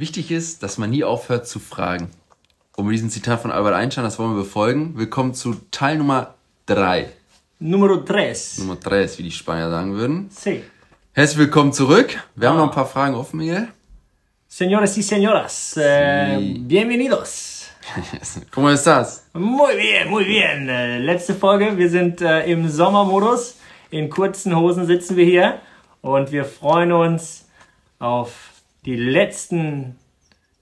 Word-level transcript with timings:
Wichtig 0.00 0.30
ist, 0.30 0.62
dass 0.62 0.78
man 0.78 0.88
nie 0.88 1.04
aufhört 1.04 1.46
zu 1.46 1.58
fragen. 1.58 2.08
Und 2.74 2.86
mit 2.86 2.94
diesem 2.94 3.10
Zitat 3.10 3.42
von 3.42 3.50
Albert 3.50 3.74
Einstein, 3.74 4.02
das 4.02 4.18
wollen 4.18 4.30
wir 4.34 4.44
befolgen. 4.44 4.94
Willkommen 4.96 5.34
zu 5.34 5.56
Teil 5.70 5.98
Nummer 5.98 6.36
3. 6.64 7.10
Numero 7.58 8.02
3. 8.02 8.34
Nummer 8.60 8.76
3 8.76 9.18
wie 9.18 9.24
die 9.24 9.30
Spanier 9.30 9.68
sagen 9.68 9.92
würden. 9.92 10.30
Sí. 10.30 10.62
Herzlich 11.12 11.36
willkommen 11.36 11.74
zurück. 11.74 12.18
Wir 12.34 12.48
haben 12.48 12.56
noch 12.56 12.64
ein 12.64 12.70
paar 12.70 12.86
Fragen 12.86 13.14
offen, 13.14 13.40
Miguel. 13.40 13.68
Señores 14.48 14.96
y 14.96 15.02
señoras, 15.02 15.76
eh, 15.76 16.38
Sí. 16.38 16.58
bienvenidos. 16.66 17.66
¿Cómo 18.54 18.70
estás? 18.70 19.26
Muy 19.34 19.76
bien, 19.76 20.08
muy 20.08 20.24
bien. 20.24 20.66
Äh, 20.70 20.98
letzte 21.00 21.34
Folge, 21.34 21.76
wir 21.76 21.90
sind 21.90 22.22
äh, 22.22 22.46
im 22.50 22.66
Sommermodus. 22.70 23.56
In 23.90 24.08
kurzen 24.08 24.56
Hosen 24.56 24.86
sitzen 24.86 25.18
wir 25.18 25.26
hier 25.26 25.60
und 26.00 26.32
wir 26.32 26.46
freuen 26.46 26.90
uns 26.90 27.44
auf 27.98 28.49
die 28.84 28.96
letzten 28.96 29.98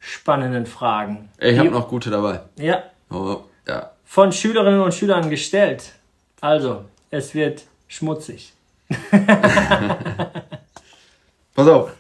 spannenden 0.01 0.67
Fragen. 0.67 1.29
Ich 1.39 1.59
habe 1.59 1.71
noch 1.71 1.89
gute 1.89 2.11
dabei. 2.11 2.41
Ja, 2.57 2.83
Oh, 3.11 3.43
ja. 3.67 3.91
von 4.05 4.33
Schülerinnen 4.33 4.81
und 4.81 4.93
Schülern 4.95 5.31
gestellt. 5.31 5.93
Also, 6.41 6.85
es 7.11 7.35
wird 7.35 7.65
schmutzig. 7.89 8.53
Pass 11.55 11.69
auf. 11.69 11.93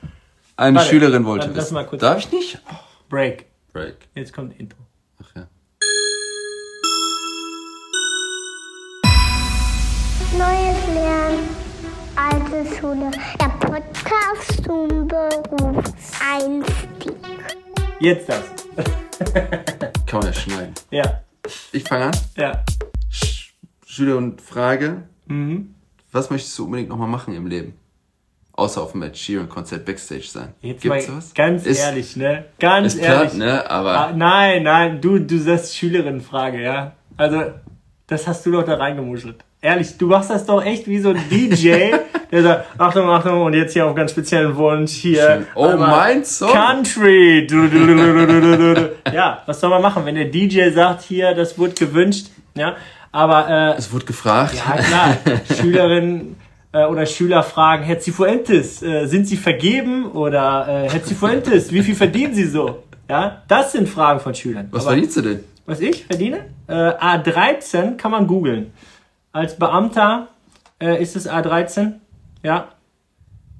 Eine 0.56 0.76
Warte, 0.78 0.88
Schülerin 0.90 1.24
wollte 1.24 1.54
wissen. 1.54 1.74
mal 1.74 1.86
kurz- 1.86 2.00
Darf 2.00 2.18
ich 2.18 2.30
nicht? 2.32 2.58
Oh, 2.70 2.74
Break. 3.08 3.46
Break. 3.72 3.96
Jetzt 4.14 4.32
kommt 4.32 4.58
Intro. 4.58 4.78
Ach 5.22 5.30
ja. 5.36 5.46
Neues 10.36 10.94
Lernen, 10.94 11.48
alte 12.18 12.64
Schule. 12.76 13.10
Der 13.40 13.48
Podcast 13.66 14.64
zum 14.64 15.08
Berufseinstieg. 15.08 17.14
Jetzt 18.00 18.28
das. 18.28 18.42
Kann 20.06 20.20
man 20.20 20.26
ja 20.28 20.32
schneiden. 20.32 20.74
Ja, 20.90 21.20
Ich 21.72 21.84
fange 21.84 22.06
an. 22.06 22.12
ja. 22.36 22.64
Sch 23.10 23.52
Schüler 23.86 24.16
und 24.16 24.40
Frage. 24.40 25.02
Mhm. 25.26 25.74
Was 26.12 26.30
möchtest 26.30 26.58
du 26.58 26.64
unbedingt 26.64 26.88
nochmal 26.88 27.08
machen 27.08 27.34
im 27.34 27.46
Leben? 27.46 27.74
Außer 28.52 28.82
auf 28.82 28.92
dem 28.92 29.02
Ed 29.02 29.16
Sheeran 29.16 29.48
Konzert 29.48 29.84
Backstage 29.84 30.22
sein. 30.26 30.54
Jetzt 30.60 30.82
Gibt's 30.82 31.06
mal 31.06 31.14
sowas? 31.14 31.34
ganz 31.34 31.64
Ist- 31.66 31.78
ehrlich, 31.80 32.16
ne? 32.16 32.46
Ganz 32.58 32.94
Ist 32.94 33.00
ehrlich. 33.00 33.30
platt, 33.30 33.38
ne? 33.38 33.70
Aber 33.70 33.98
Ah, 34.08 34.12
nein, 34.12 34.64
nein, 34.64 35.00
du, 35.00 35.18
du 35.20 35.38
sagst 35.38 35.76
Schülerinnenfrage, 35.76 36.60
ja? 36.62 36.92
Also, 37.16 37.52
das 38.08 38.26
hast 38.26 38.44
du 38.46 38.50
doch 38.52 38.64
da 38.64 38.74
reingemuschelt. 38.74 39.44
Ehrlich, 39.60 39.96
du 39.98 40.06
machst 40.06 40.30
das 40.30 40.46
doch 40.46 40.64
echt 40.64 40.86
wie 40.86 41.00
so 41.00 41.10
ein 41.10 41.20
DJ, 41.28 41.90
der 42.30 42.42
sagt, 42.42 42.66
Achtung, 42.78 43.10
Achtung, 43.10 43.42
und 43.42 43.54
jetzt 43.54 43.72
hier 43.72 43.86
auf 43.86 43.94
ganz 43.96 44.12
speziellen 44.12 44.54
Wunsch 44.54 44.92
hier. 44.92 45.46
Oh, 45.56 45.74
mein 45.76 46.24
Song. 46.24 46.52
Country. 46.52 47.44
Du, 47.44 47.68
du, 47.68 47.86
du. 47.86 48.90
Ja, 49.12 49.42
was 49.46 49.58
soll 49.58 49.70
man 49.70 49.82
machen, 49.82 50.06
wenn 50.06 50.14
der 50.14 50.26
DJ 50.26 50.70
sagt, 50.70 51.02
hier, 51.02 51.34
das 51.34 51.58
wurde 51.58 51.74
gewünscht, 51.74 52.28
ja? 52.54 52.76
Aber, 53.10 53.48
äh, 53.74 53.78
es 53.78 53.92
wurde 53.92 54.04
gefragt. 54.04 54.54
ja, 54.54 54.76
klar. 54.76 55.16
Schülerinnen 55.60 56.36
äh, 56.72 56.84
oder 56.84 57.04
Schüler 57.06 57.42
fragen, 57.42 57.82
Herr 57.82 57.98
Cifuentes, 57.98 58.80
äh, 58.82 59.06
sind 59.06 59.26
Sie 59.26 59.36
vergeben? 59.36 60.12
Oder 60.12 60.84
äh, 60.86 60.88
Herr 60.90 61.02
Cifuentes, 61.02 61.72
wie 61.72 61.82
viel 61.82 61.96
verdienen 61.96 62.32
Sie 62.34 62.44
so? 62.44 62.84
Ja, 63.10 63.42
das 63.48 63.72
sind 63.72 63.88
Fragen 63.88 64.20
von 64.20 64.34
Schülern. 64.36 64.68
Was 64.70 64.82
Aber 64.82 64.92
verdienst 64.92 65.16
du 65.16 65.22
denn? 65.22 65.40
was 65.66 65.80
ich 65.80 66.04
verdiene? 66.06 66.46
Äh, 66.68 66.72
A13 66.74 67.96
kann 67.96 68.10
man 68.12 68.26
googeln. 68.26 68.72
Als 69.38 69.56
Beamter 69.56 70.28
äh, 70.82 71.00
ist 71.00 71.14
es 71.14 71.30
A13. 71.30 71.92
Ja. 72.42 72.68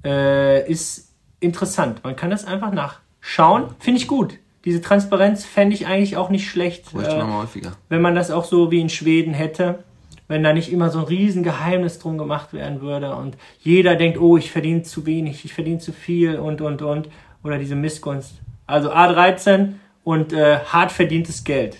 Äh, 0.03 0.69
ist 0.69 1.13
interessant. 1.39 2.03
Man 2.03 2.17
kann 2.17 2.29
das 2.29 2.43
einfach 2.45 2.71
nachschauen. 2.73 3.67
Finde 3.79 3.99
ich 4.01 4.07
gut. 4.07 4.33
Diese 4.65 4.81
Transparenz 4.81 5.45
fände 5.45 5.73
ich 5.73 5.87
eigentlich 5.87 6.17
auch 6.17 6.29
nicht 6.29 6.49
schlecht. 6.49 6.91
Bräuchte 6.91 7.11
Äh, 7.15 7.23
mal 7.23 7.43
häufiger. 7.43 7.71
wenn 7.87 8.01
man 8.01 8.13
das 8.13 8.29
auch 8.29 8.43
so 8.43 8.71
wie 8.71 8.81
in 8.81 8.89
Schweden 8.89 9.33
hätte, 9.33 9.83
wenn 10.27 10.43
da 10.43 10.51
nicht 10.51 10.69
immer 10.71 10.89
so 10.89 10.99
ein 10.99 11.05
Riesengeheimnis 11.05 11.99
drum 11.99 12.17
gemacht 12.17 12.51
werden 12.51 12.81
würde 12.81 13.15
und 13.15 13.37
jeder 13.61 13.95
denkt, 13.95 14.19
oh, 14.19 14.35
ich 14.35 14.51
verdiene 14.51 14.83
zu 14.83 15.05
wenig, 15.05 15.45
ich 15.45 15.53
verdiene 15.53 15.79
zu 15.79 15.93
viel 15.93 16.37
und, 16.39 16.59
und, 16.59 16.81
und. 16.81 17.07
Oder 17.41 17.57
diese 17.57 17.75
Missgunst. 17.75 18.33
Also 18.67 18.91
A13 18.91 19.75
und 20.03 20.33
äh, 20.33 20.59
hart 20.59 20.91
verdientes 20.91 21.45
Geld. 21.45 21.77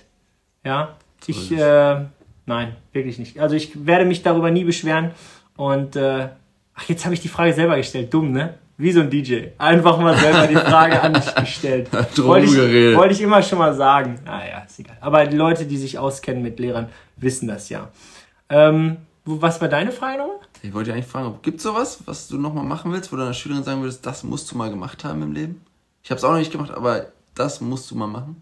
Ja, 0.64 0.96
ich, 1.28 1.52
äh, 1.52 2.06
nein, 2.50 2.76
wirklich 2.92 3.20
nicht. 3.20 3.40
Also 3.40 3.56
ich 3.56 3.86
werde 3.86 4.06
mich 4.06 4.24
darüber 4.24 4.52
nie 4.52 4.66
beschweren 4.66 5.12
und, 5.56 5.96
äh, 5.96 6.30
ach, 6.74 6.90
jetzt 6.90 7.06
habe 7.06 7.14
ich 7.14 7.22
die 7.22 7.30
Frage 7.30 7.54
selber 7.54 7.78
gestellt. 7.78 8.14
Dumm, 8.14 8.32
ne? 8.32 8.56
Wie 8.76 8.92
so 8.92 9.02
ein 9.02 9.10
DJ. 9.10 9.50
Einfach 9.58 10.00
mal 10.00 10.18
selber 10.18 10.48
die 10.48 10.56
Frage 10.56 11.02
an 11.02 11.14
dich 11.14 11.36
gestellt. 11.36 11.90
Wollte 12.18 12.48
ich, 12.48 12.98
wollte 12.98 13.14
ich 13.14 13.22
immer 13.22 13.44
schon 13.44 13.60
mal 13.60 13.74
sagen. 13.74 14.20
Ah 14.26 14.42
ja, 14.50 14.60
ist 14.60 14.80
egal. 14.80 14.98
Aber 15.02 15.26
die 15.26 15.36
Leute, 15.36 15.66
die 15.66 15.78
sich 15.78 16.00
auskennen 16.00 16.42
mit 16.42 16.60
Lehrern, 16.60 16.88
wissen 17.18 17.48
das 17.48 17.70
ja. 17.70 17.90
Ähm, 18.50 18.98
was 19.26 19.62
war 19.62 19.68
deine 19.68 19.92
Frage 19.92 20.18
nochmal? 20.18 20.38
Ich 20.64 20.74
wollte 20.74 20.94
eigentlich 20.94 21.06
fragen, 21.06 21.38
gibt 21.42 21.58
es 21.58 21.64
sowas, 21.64 22.00
was 22.06 22.30
du 22.30 22.38
nochmal 22.38 22.64
machen 22.64 22.92
willst, 22.92 23.12
wo 23.12 23.16
du 23.18 23.22
einer 23.22 23.34
Schülerin 23.34 23.64
sagen 23.64 23.82
würdest, 23.82 24.06
das 24.06 24.24
musst 24.24 24.52
du 24.52 24.58
mal 24.58 24.70
gemacht 24.70 25.04
haben 25.04 25.22
im 25.22 25.34
Leben? 25.34 25.62
Ich 26.04 26.10
habe 26.10 26.18
es 26.18 26.24
auch 26.24 26.32
noch 26.32 26.40
nicht 26.40 26.52
gemacht, 26.52 26.72
aber 26.72 27.08
das 27.36 27.62
musst 27.62 27.92
du 27.92 27.96
mal 27.96 28.08
machen. 28.08 28.42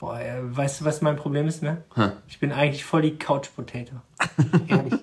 Boah, 0.00 0.18
weißt 0.42 0.80
du, 0.80 0.84
was 0.86 1.02
mein 1.02 1.16
Problem 1.16 1.46
ist, 1.46 1.62
ne? 1.62 1.84
Hä? 1.94 2.12
Ich 2.26 2.40
bin 2.40 2.52
eigentlich 2.52 2.84
voll 2.84 3.02
die 3.02 3.16
Couch 3.18 3.48
Potato. 3.54 3.92
Ehrlich. 4.66 4.94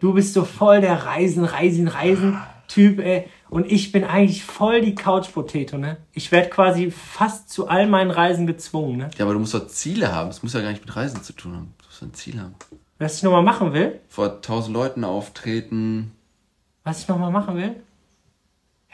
Du 0.00 0.14
bist 0.14 0.32
so 0.32 0.44
voll 0.44 0.80
der 0.80 1.04
Reisen, 1.06 1.44
Reisen, 1.44 1.88
Reisen-Typ, 1.88 3.00
ey. 3.00 3.28
Und 3.50 3.70
ich 3.70 3.90
bin 3.90 4.04
eigentlich 4.04 4.44
voll 4.44 4.80
die 4.80 4.94
Couch 4.94 5.32
Potato, 5.32 5.76
ne? 5.76 5.96
Ich 6.12 6.30
werde 6.30 6.50
quasi 6.50 6.90
fast 6.90 7.50
zu 7.50 7.68
all 7.68 7.86
meinen 7.88 8.10
Reisen 8.12 8.46
gezwungen, 8.46 8.96
ne? 8.98 9.10
Ja, 9.18 9.24
aber 9.24 9.34
du 9.34 9.40
musst 9.40 9.54
doch 9.54 9.66
Ziele 9.66 10.12
haben. 10.14 10.30
Es 10.30 10.42
muss 10.42 10.52
ja 10.52 10.60
gar 10.60 10.70
nicht 10.70 10.84
mit 10.84 10.94
Reisen 10.94 11.22
zu 11.22 11.32
tun 11.32 11.54
haben. 11.56 11.74
Du 11.78 11.86
musst 11.86 12.02
ein 12.02 12.14
Ziel 12.14 12.40
haben. 12.40 12.54
Was 12.98 13.16
ich 13.16 13.22
nochmal 13.24 13.42
machen 13.42 13.72
will, 13.72 14.00
Vor 14.08 14.40
tausend 14.40 14.72
Leuten 14.74 15.02
auftreten. 15.04 16.12
was 16.84 17.00
ich 17.00 17.08
nochmal 17.08 17.32
machen 17.32 17.56
will? 17.56 17.74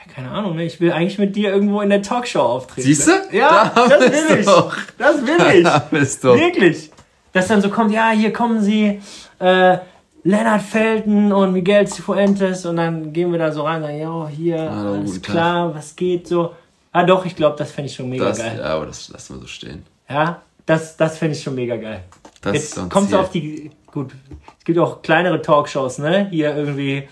Ja, 0.06 0.12
keine 0.14 0.30
Ahnung, 0.30 0.56
ne? 0.56 0.64
Ich 0.64 0.80
will 0.80 0.92
eigentlich 0.92 1.18
mit 1.18 1.36
dir 1.36 1.50
irgendwo 1.50 1.80
in 1.80 1.90
der 1.90 2.02
Talkshow 2.02 2.40
auftreten. 2.40 2.86
Siehst 2.86 3.06
du? 3.08 3.12
Ja, 3.36 3.70
Da 3.74 3.88
das 3.88 4.00
will 4.30 4.38
ich. 4.40 4.46
doch. 4.46 4.76
Das 4.98 5.26
will 5.26 5.36
ich. 5.58 5.64
Da 5.64 5.78
bist 5.90 6.24
du. 6.24 6.34
Wirklich. 6.34 6.90
Dass 7.32 7.48
dann 7.48 7.60
so 7.60 7.68
kommt, 7.68 7.92
ja, 7.92 8.10
hier 8.10 8.32
kommen 8.32 8.60
sie, 8.60 9.00
äh, 9.38 9.78
Lennart 10.22 10.62
Felten 10.62 11.32
und 11.32 11.52
Miguel 11.52 11.86
Cifuentes 11.86 12.66
und 12.66 12.76
dann 12.76 13.12
gehen 13.12 13.32
wir 13.32 13.38
da 13.38 13.52
so 13.52 13.62
rein 13.62 13.76
und 13.76 13.88
sagen, 13.88 13.98
ja, 14.00 14.28
hier, 14.28 14.58
Hallo, 14.70 14.94
alles 14.94 15.10
guten 15.12 15.22
Tag. 15.22 15.32
klar, 15.34 15.74
was 15.74 15.96
geht 15.96 16.28
so. 16.28 16.54
Ah 16.92 17.04
doch, 17.04 17.24
ich 17.24 17.36
glaube, 17.36 17.56
das 17.56 17.70
fände 17.72 17.88
ich 17.88 17.94
schon 17.96 18.08
mega 18.10 18.24
Das, 18.26 18.38
geil. 18.38 18.58
ja, 18.58 18.64
aber 18.64 18.86
das 18.86 19.08
lassen 19.10 19.36
wir 19.36 19.40
so 19.42 19.46
stehen. 19.46 19.84
Ja, 20.10 20.42
das, 20.66 20.96
das 20.96 21.16
fände 21.18 21.36
ich 21.36 21.42
schon 21.42 21.54
mega 21.54 21.76
geil. 21.76 22.02
Das 22.42 22.52
Jetzt 22.54 22.90
kommt 22.90 23.14
auf 23.14 23.30
die, 23.30 23.70
gut, 23.86 24.10
es 24.58 24.64
gibt 24.64 24.78
auch 24.78 25.00
kleinere 25.00 25.40
Talkshows, 25.40 25.98
ne? 25.98 26.26
Hier 26.30 26.54
irgendwie 26.54 27.08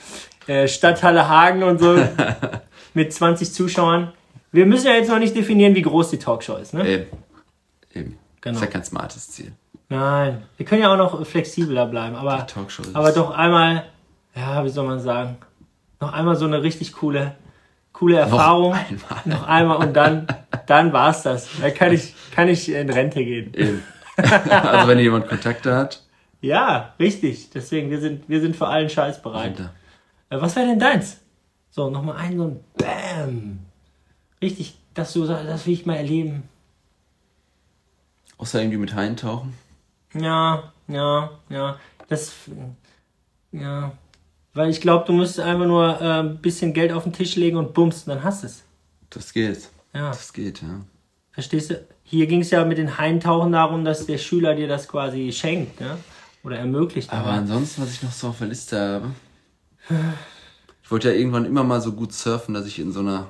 äh, 0.47 0.67
Stadthalle 0.69 1.29
Hagen 1.29 1.63
und 1.63 1.79
so 1.79 1.97
mit 2.95 3.13
20 3.13 3.53
Zuschauern. 3.53 4.13
Wir 4.53 4.67
müssen 4.67 4.87
ja 4.87 4.95
jetzt 4.95 5.09
noch 5.11 5.19
nicht 5.19 5.37
definieren, 5.37 5.75
wie 5.75 5.83
groß 5.83 6.11
die 6.11 6.19
Talkshow 6.19 6.57
ist, 6.57 6.75
ne? 6.75 6.87
Eben. 6.89 7.07
Eben. 7.95 8.19
Genau. 8.41 8.55
Das 8.55 8.57
ist 8.57 8.61
ja 8.63 8.67
kein 8.67 8.85
smartes 8.85 9.31
Ziel. 9.31 9.53
Nein, 9.91 10.43
wir 10.57 10.67
können 10.67 10.83
ja 10.83 10.93
auch 10.93 10.99
noch 10.99 11.27
flexibler 11.27 11.87
bleiben, 11.87 12.15
aber, 12.15 12.47
aber 12.93 13.13
doch 13.13 13.31
einmal, 13.31 13.85
ja, 14.35 14.63
wie 14.65 14.69
soll 14.69 14.87
man 14.87 15.01
sagen, 15.01 15.39
noch 16.01 16.13
einmal 16.13 16.37
so 16.37 16.45
eine 16.45 16.63
richtig 16.63 16.93
coole, 16.93 17.35
coole 17.93 18.19
Erfahrung. 18.19 18.75
einmal. 18.75 19.21
Noch 19.25 19.47
einmal 19.49 19.77
und 19.79 19.95
dann, 19.95 20.27
dann 20.67 20.93
war's 20.93 21.23
das. 21.23 21.49
Dann 21.61 21.73
kann 21.75 21.93
ich, 21.93 22.15
kann 22.35 22.49
ich 22.49 22.71
in 22.71 22.91
Rente 22.91 23.25
gehen. 23.25 23.53
Eben. 23.55 23.83
also 24.17 24.89
wenn 24.89 24.99
jemand 24.99 25.29
Kontakte 25.29 25.75
hat, 25.75 26.03
Ja, 26.41 26.95
richtig. 27.01 27.51
Deswegen, 27.51 27.91
wir 27.91 28.01
sind, 28.01 28.29
wir 28.29 28.41
sind 28.41 28.57
für 28.57 28.69
allen 28.69 28.91
Scheiß 28.91 29.23
bereit. 29.23 29.59
Äh, 30.31 30.41
was 30.41 30.55
wäre 30.55 30.67
denn 30.67 30.79
deins? 30.79 31.21
So, 31.71 31.91
nochmal 31.91 32.17
ein, 32.17 32.37
so 32.37 32.45
ein 32.45 32.61
Bam. 32.77 33.59
Richtig, 34.41 34.79
das, 34.95 35.13
so, 35.13 35.27
das 35.27 35.67
will 35.67 35.75
ich 35.75 35.87
mal 35.87 35.97
erleben. 35.97 36.45
außer 38.39 38.61
irgendwie 38.61 38.79
mit 38.79 38.95
Haien 38.95 39.17
tauchen. 39.17 39.55
Ja, 40.15 40.73
ja, 40.87 41.31
ja. 41.51 41.79
Das, 42.09 42.33
ja. 43.53 43.93
Weil 44.55 44.71
ich 44.71 44.81
glaube, 44.81 45.05
du 45.07 45.13
musst 45.13 45.39
einfach 45.39 45.67
nur 45.67 46.01
äh, 46.01 46.21
ein 46.21 46.39
bisschen 46.39 46.73
Geld 46.73 46.93
auf 46.93 47.05
den 47.05 47.13
Tisch 47.13 47.37
legen 47.37 47.57
und 47.59 47.75
bumst, 47.75 48.09
dann 48.09 48.25
hast 48.25 48.43
du 48.43 48.47
es. 48.47 48.65
Das 49.11 49.33
geht. 49.33 49.69
Ja. 49.93 50.09
Das 50.09 50.33
geht, 50.33 50.63
ja. 50.63 50.81
Verstehst 51.33 51.71
du? 51.71 51.87
Hier 52.03 52.27
ging 52.27 52.41
es 52.41 52.51
ja 52.51 52.65
mit 52.65 52.79
den 52.79 52.97
Haintauchen 52.99 53.53
darum, 53.53 53.85
dass 53.85 54.07
der 54.07 54.19
Schüler 54.19 54.55
dir 54.55 54.67
das 54.67 54.89
quasi 54.89 55.31
schenkt, 55.33 55.81
ne? 55.81 55.99
Oder 56.43 56.59
ermöglicht. 56.59 57.13
Aber 57.13 57.31
ansonsten, 57.31 57.83
was 57.83 57.93
ich 57.93 58.03
noch 58.03 58.13
so 58.13 58.29
auf 58.29 58.39
der 58.39 58.49
Liste 58.49 59.03
habe. 59.89 60.11
Ich 60.89 60.91
wollte 60.91 61.11
ja 61.13 61.19
irgendwann 61.19 61.45
immer 61.45 61.65
mal 61.65 61.83
so 61.83 61.93
gut 61.93 62.15
surfen, 62.15 62.55
dass 62.55 62.65
ich 62.67 62.79
in 62.79 62.93
so 62.93 63.01
einer 63.01 63.29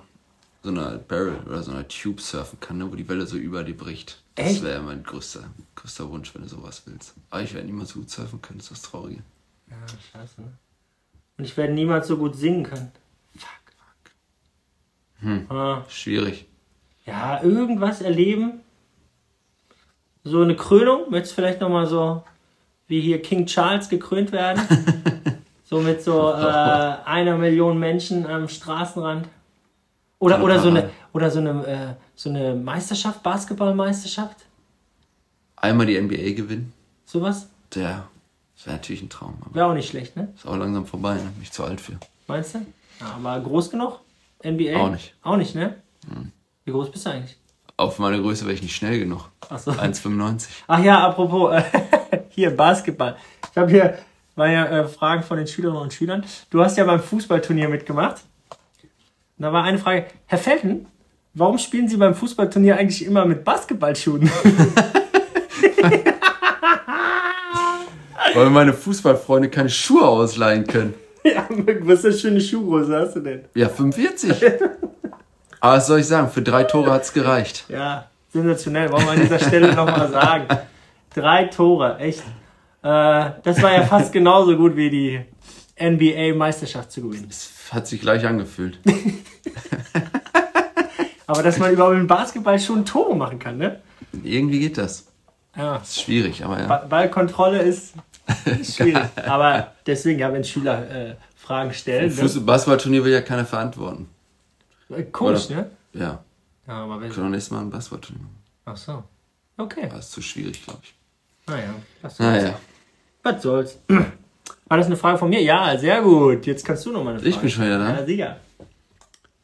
so 0.63 0.69
einer 0.71 0.97
Barrel 0.97 1.41
oder 1.45 1.61
so 1.61 1.73
einer 1.73 1.89
Tube 1.89 2.21
surfen 2.21 2.61
kann, 2.61 2.79
ne, 2.79 2.89
wo 2.89 2.95
die 2.95 3.09
Welle 3.09 3.27
so 3.27 3.37
über 3.37 3.65
die 3.65 3.73
bricht. 3.73 4.23
Das 4.37 4.63
wäre 4.63 4.81
mein 4.81 5.03
größter, 5.03 5.43
größter 5.75 6.09
Wunsch, 6.09 6.33
wenn 6.37 6.43
du 6.43 6.49
sowas 6.49 6.83
willst. 6.87 7.15
Aber 7.31 7.43
ich 7.43 7.53
werde 7.55 7.67
niemals 7.67 7.89
so 7.89 7.99
gut 7.99 8.11
surfen 8.11 8.41
können, 8.41 8.59
das 8.61 8.71
ist 8.71 8.85
das 8.85 8.89
Traurige. 8.89 9.25
Ja, 9.69 9.77
scheiße, 10.13 10.41
ne? 10.41 10.53
Und 11.37 11.45
ich 11.47 11.57
werde 11.57 11.73
niemals 11.73 12.07
so 12.07 12.17
gut 12.17 12.37
singen 12.37 12.63
können. 12.63 12.93
Fuck. 13.37 13.51
Hm. 15.23 15.51
Ah, 15.51 15.85
Schwierig. 15.89 16.47
ja, 17.07 17.43
irgendwas 17.43 18.03
erleben. 18.03 18.61
So 20.23 20.43
eine 20.43 20.55
Krönung, 20.55 21.11
möchtest 21.11 21.33
du 21.33 21.43
vielleicht 21.43 21.61
nochmal 21.61 21.89
so 21.89 22.23
wie 22.87 23.01
hier 23.01 23.21
King 23.21 23.47
Charles 23.47 23.89
gekrönt 23.89 24.31
werden? 24.31 24.63
so 25.69 25.81
mit 25.81 26.03
so 26.03 26.31
äh, 26.33 26.97
einer 27.05 27.37
Million 27.37 27.79
Menschen 27.79 28.27
am 28.27 28.49
Straßenrand. 28.49 29.29
Oder, 30.21 30.43
oder 30.43 30.59
so 30.59 30.69
eine, 30.69 30.91
oder 31.13 31.31
so 31.31 31.39
eine, 31.39 31.67
äh, 31.67 31.95
so 32.17 32.31
eine 32.31 32.55
Meisterschaft, 32.55 33.23
Basketballmeisterschaft? 33.23 34.37
Einmal 35.57 35.87
die 35.87 36.01
NBA 36.01 36.35
gewinnen, 36.35 36.73
Sowas? 37.05 37.49
der 37.75 38.09
das 38.57 38.67
wäre 38.67 38.77
natürlich 38.77 39.03
ein 39.03 39.09
Traum. 39.09 39.39
Wäre 39.53 39.67
auch 39.67 39.75
nicht 39.75 39.89
schlecht, 39.89 40.17
ne? 40.17 40.33
ist 40.35 40.45
auch 40.45 40.57
langsam 40.57 40.85
vorbei, 40.85 41.15
ne? 41.15 41.31
Bin 41.35 41.43
ich 41.43 41.53
zu 41.53 41.63
alt 41.63 41.81
für. 41.81 41.93
Meinst 42.27 42.57
du? 42.57 42.59
Ja, 42.99 43.13
aber 43.15 43.39
groß 43.39 43.71
genug? 43.71 44.01
NBA? 44.45 44.77
Auch 44.77 44.91
nicht. 44.91 45.15
Auch 45.23 45.37
nicht, 45.37 45.55
ne? 45.55 45.77
Wie 46.65 46.73
groß 46.73 46.91
bist 46.91 47.07
du 47.07 47.11
eigentlich? 47.11 47.37
Auf 47.77 48.01
meine 48.01 48.21
Größe 48.21 48.47
wäre 48.47 48.55
ich 48.55 48.63
nicht 48.63 48.75
schnell 48.75 48.99
genug. 48.99 49.31
Ach 49.49 49.61
so. 49.61 49.71
1,95. 49.71 50.49
Ach 50.67 50.83
ja, 50.83 51.07
apropos, 51.07 51.63
hier 52.31 52.57
Basketball. 52.57 53.17
Ich 53.53 53.57
habe 53.57 53.71
hier 53.71 53.99
war 54.39 54.49
ja 54.49 54.65
äh, 54.67 54.87
Fragen 54.87 55.23
von 55.25 55.37
den 55.37 55.47
Schülerinnen 55.47 55.83
und 55.83 55.93
Schülern. 55.93 56.25
Du 56.51 56.63
hast 56.63 56.79
ja 56.79 56.85
beim 56.85 57.01
Fußballturnier 57.01 57.69
mitgemacht. 57.69 58.23
Und 59.37 59.43
da 59.43 59.53
war 59.53 59.65
eine 59.65 59.79
Frage, 59.79 60.07
Herr 60.27 60.39
Felten, 60.39 60.87
warum 61.35 61.59
spielen 61.59 61.89
Sie 61.89 61.97
beim 61.97 62.15
Fußballturnier 62.15 62.77
eigentlich 62.77 63.05
immer 63.05 63.25
mit 63.25 63.45
Basketballschuhen? 63.45 64.31
Weil 68.35 68.51
meine 68.51 68.73
Fußballfreunde 68.73 69.49
keine 69.51 69.71
Schuhe 69.71 70.07
ausleihen 70.07 70.67
können. 70.67 70.95
ja, 71.25 71.45
was 71.81 72.03
für 72.03 72.09
eine 72.09 72.17
schöne 72.17 72.41
Schuhgröße 72.41 72.97
hast 72.97 73.17
du 73.17 73.21
denn? 73.21 73.45
Ja, 73.55 73.69
45. 73.69 74.33
Aber 75.61 75.77
was 75.77 75.87
soll 75.89 75.99
ich 76.01 76.07
sagen? 76.07 76.31
Für 76.31 76.43
drei 76.43 76.63
Tore 76.63 76.93
hat's 76.93 77.13
gereicht. 77.13 77.65
Ja, 77.69 78.09
sensationell, 78.33 78.93
wollen 78.93 79.05
wir 79.05 79.13
an 79.13 79.21
dieser 79.21 79.41
Stelle 79.41 79.75
nochmal 79.75 80.11
sagen. 80.13 80.47
Drei 81.15 81.47
Tore, 81.47 81.99
echt. 81.99 82.23
Äh, 82.83 83.31
das 83.43 83.63
war 83.63 83.73
ja 83.73 83.85
fast 83.85 84.13
genauso 84.13 84.57
gut 84.57 84.77
wie 84.77 84.91
die 84.91 85.21
NBA-Meisterschaft 85.81 86.91
zu 86.93 87.03
gewinnen. 87.03 87.27
Es 87.31 87.51
hat 87.73 87.87
sich 87.87 88.01
gleich 88.01 88.25
angefühlt. 88.27 88.79
Aber 91.27 91.43
dass 91.43 91.59
man 91.59 91.73
überhaupt 91.73 91.97
im 91.97 92.07
Basketball 92.07 92.59
schon 92.59 92.85
Tore 92.85 93.15
machen 93.15 93.39
kann, 93.39 93.59
ne? 93.59 93.81
Irgendwie 94.23 94.61
geht 94.61 94.79
das. 94.79 95.07
Ja. 95.57 95.77
ist 95.77 96.01
schwierig, 96.03 96.45
aber 96.45 96.61
ja. 96.61 96.67
Ba- 96.67 96.87
Ballkontrolle 96.89 97.59
ist 97.63 97.95
schwierig. 98.63 99.03
Aber 99.27 99.73
deswegen, 99.87 100.19
ja, 100.21 100.33
wenn 100.33 100.45
Schüler 100.45 100.89
äh, 101.11 101.17
Fragen 101.37 101.73
stellen. 101.75 102.11
Fuß- 102.13 102.45
Basketballturnier 102.45 103.05
will 103.05 103.13
ja 103.13 103.21
keiner 103.23 103.45
verantworten. 103.45 104.09
Ne? 104.89 105.05
Komisch, 105.07 105.47
Oder- 105.51 105.57
ne? 105.57 105.71
Ja, 105.95 106.25
Ja, 106.67 106.75
aber 106.85 107.01
wenn. 107.01 107.11
können 107.11 107.27
wir 107.27 107.31
nächstes 107.31 107.51
Mal 107.51 107.61
ein 107.61 107.71
Basketballturnier 107.71 108.23
machen. 108.23 108.37
Ach 108.67 108.77
so. 108.77 109.03
Okay. 109.57 109.89
Das 109.91 110.07
ist 110.07 110.13
zu 110.13 110.23
schwierig, 110.23 110.65
glaube 110.65 110.79
ich. 110.83 110.95
Naja. 111.49 111.75
Was 112.03 112.17
soll's. 112.17 112.43
Naja, 112.43 112.55
Was 113.23 113.43
soll's. 113.43 113.79
War 113.89 114.77
das 114.77 114.87
eine 114.87 114.97
Frage 114.97 115.19
von 115.19 115.31
mir? 115.31 115.43
Ja, 115.43 115.77
sehr 115.79 116.03
gut. 116.03 116.47
Jetzt 116.47 116.65
kannst 116.65 116.85
du 116.87 116.93
noch 116.93 117.03
mal 117.03 117.11
eine 117.11 117.19
Frage. 117.19 117.31
Ich 117.31 117.39
bin 117.39 117.51
schon 117.51 117.65
wieder 117.65 117.79
da. 117.79 117.99
Ja, 118.01 118.07
sicher. 118.07 118.37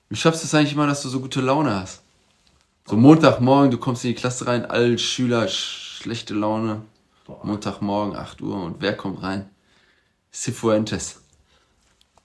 wie 0.09 0.17
schaffst 0.17 0.43
du 0.43 0.47
es 0.47 0.55
eigentlich 0.55 0.75
immer, 0.75 0.87
dass 0.87 1.03
du 1.03 1.09
so 1.09 1.21
gute 1.21 1.41
Laune 1.41 1.75
hast? 1.75 2.03
So 2.87 2.97
Montagmorgen, 2.97 3.71
du 3.71 3.79
kommst 3.79 4.05
in 4.05 4.09
die 4.11 4.15
Klasse 4.15 4.47
rein, 4.47 4.67
alle 4.67 4.99
Schüler, 4.99 5.49
sch 5.49 6.01
schlechte 6.03 6.35
Laune. 6.35 6.83
Montagmorgen, 7.43 8.15
8 8.15 8.43
Uhr 8.43 8.63
und 8.63 8.77
wer 8.81 8.95
kommt 8.95 9.23
rein? 9.23 9.49
Cifuentes. 10.31 11.23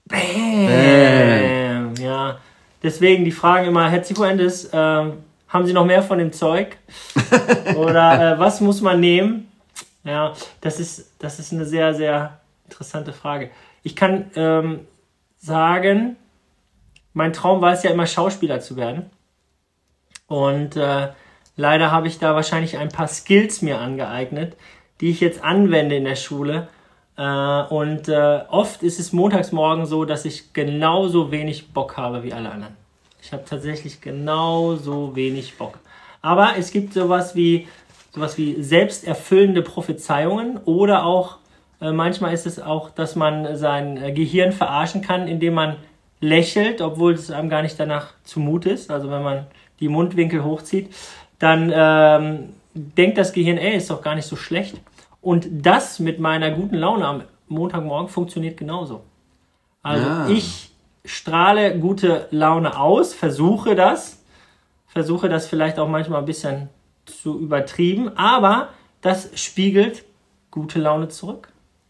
Bam. 0.04 1.94
Ja. 1.98 2.38
Deswegen 2.82 3.24
die 3.24 3.30
Fragen 3.30 3.68
immer, 3.68 3.88
Herr 3.88 4.02
Zifuentes, 4.02 4.68
ähm, 4.72 5.14
haben 5.48 5.66
Sie 5.66 5.72
noch 5.72 5.86
mehr 5.86 6.02
von 6.02 6.18
dem 6.18 6.32
Zeug? 6.32 6.76
Oder 7.76 8.34
äh, 8.34 8.38
was 8.38 8.60
muss 8.60 8.82
man 8.82 9.00
nehmen? 9.00 9.49
Ja, 10.04 10.34
das 10.60 10.80
ist, 10.80 11.14
das 11.18 11.38
ist 11.38 11.52
eine 11.52 11.64
sehr, 11.64 11.94
sehr 11.94 12.40
interessante 12.64 13.12
Frage. 13.12 13.50
Ich 13.82 13.96
kann 13.96 14.30
ähm, 14.34 14.86
sagen, 15.38 16.16
mein 17.12 17.32
Traum 17.32 17.60
war 17.60 17.72
es 17.72 17.82
ja 17.82 17.90
immer, 17.90 18.06
Schauspieler 18.06 18.60
zu 18.60 18.76
werden. 18.76 19.10
Und 20.26 20.76
äh, 20.76 21.08
leider 21.56 21.90
habe 21.90 22.06
ich 22.06 22.18
da 22.18 22.34
wahrscheinlich 22.34 22.78
ein 22.78 22.88
paar 22.88 23.08
Skills 23.08 23.62
mir 23.62 23.78
angeeignet, 23.78 24.56
die 25.00 25.10
ich 25.10 25.20
jetzt 25.20 25.42
anwende 25.42 25.96
in 25.96 26.04
der 26.04 26.16
Schule. 26.16 26.68
Äh, 27.16 27.22
und 27.22 28.08
äh, 28.08 28.42
oft 28.48 28.82
ist 28.82 29.00
es 29.00 29.12
montags 29.12 29.52
morgen 29.52 29.86
so, 29.86 30.04
dass 30.04 30.24
ich 30.24 30.52
genauso 30.52 31.30
wenig 31.32 31.72
Bock 31.72 31.96
habe 31.96 32.22
wie 32.22 32.32
alle 32.32 32.50
anderen. 32.50 32.76
Ich 33.22 33.32
habe 33.32 33.44
tatsächlich 33.44 34.00
genauso 34.00 35.14
wenig 35.14 35.58
Bock. 35.58 35.78
Aber 36.22 36.54
es 36.58 36.70
gibt 36.70 36.94
sowas 36.94 37.34
wie, 37.34 37.66
sowas 38.10 38.38
wie 38.38 38.62
selbsterfüllende 38.62 39.62
Prophezeiungen 39.62 40.58
oder 40.64 41.04
auch 41.04 41.36
äh, 41.80 41.92
manchmal 41.92 42.34
ist 42.34 42.46
es 42.46 42.60
auch, 42.60 42.90
dass 42.90 43.16
man 43.16 43.56
sein 43.56 43.96
äh, 43.96 44.12
Gehirn 44.12 44.52
verarschen 44.52 45.00
kann, 45.02 45.28
indem 45.28 45.54
man 45.54 45.76
lächelt, 46.20 46.80
obwohl 46.82 47.14
es 47.14 47.30
einem 47.30 47.48
gar 47.48 47.62
nicht 47.62 47.80
danach 47.80 48.12
zumute 48.24 48.70
ist. 48.70 48.90
Also 48.90 49.10
wenn 49.10 49.22
man 49.22 49.46
die 49.80 49.88
Mundwinkel 49.88 50.44
hochzieht, 50.44 50.94
dann 51.38 51.72
ähm, 51.74 52.50
denkt 52.74 53.16
das 53.16 53.32
Gehirn, 53.32 53.56
ey, 53.56 53.76
ist 53.76 53.90
doch 53.90 54.02
gar 54.02 54.14
nicht 54.14 54.26
so 54.26 54.36
schlecht. 54.36 54.76
Und 55.22 55.48
das 55.50 55.98
mit 55.98 56.18
meiner 56.20 56.50
guten 56.50 56.76
Laune 56.76 57.06
am 57.06 57.22
Montagmorgen 57.48 58.08
funktioniert 58.08 58.56
genauso. 58.58 59.02
Also 59.82 60.06
Ja. 60.06 60.28
ich 60.28 60.70
strahle 61.04 61.78
gute 61.78 62.28
Laune 62.30 62.78
aus, 62.78 63.14
versuche 63.14 63.74
das, 63.74 64.22
versuche 64.86 65.28
das 65.30 65.46
vielleicht 65.46 65.78
auch 65.78 65.88
manchmal 65.88 66.20
ein 66.20 66.26
bisschen 66.26 66.68
zu 67.06 67.38
übertrieben, 67.38 68.16
aber 68.16 68.68
das 69.00 69.30
spiegelt 69.34 70.04
gute 70.50 70.78
Laune 70.78 71.08
zurück. 71.08 71.48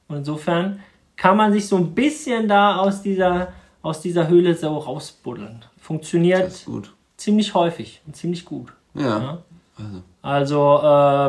Und 0.08 0.18
insofern 0.18 0.80
kann 1.16 1.36
man 1.36 1.52
sich 1.52 1.68
so 1.68 1.76
ein 1.76 1.94
bisschen 1.94 2.48
da 2.48 2.76
aus 2.76 3.02
dieser, 3.02 3.52
aus 3.82 4.00
dieser 4.00 4.28
Höhle 4.28 4.54
so 4.54 4.76
rausbuddeln. 4.76 5.64
Funktioniert 5.78 6.64
ziemlich 7.16 7.54
häufig 7.54 8.00
und 8.06 8.16
ziemlich 8.16 8.44
gut. 8.44 8.72
Ja. 8.94 9.02
Ja. 9.02 9.38
Also, 10.22 10.78
Also 10.80 10.80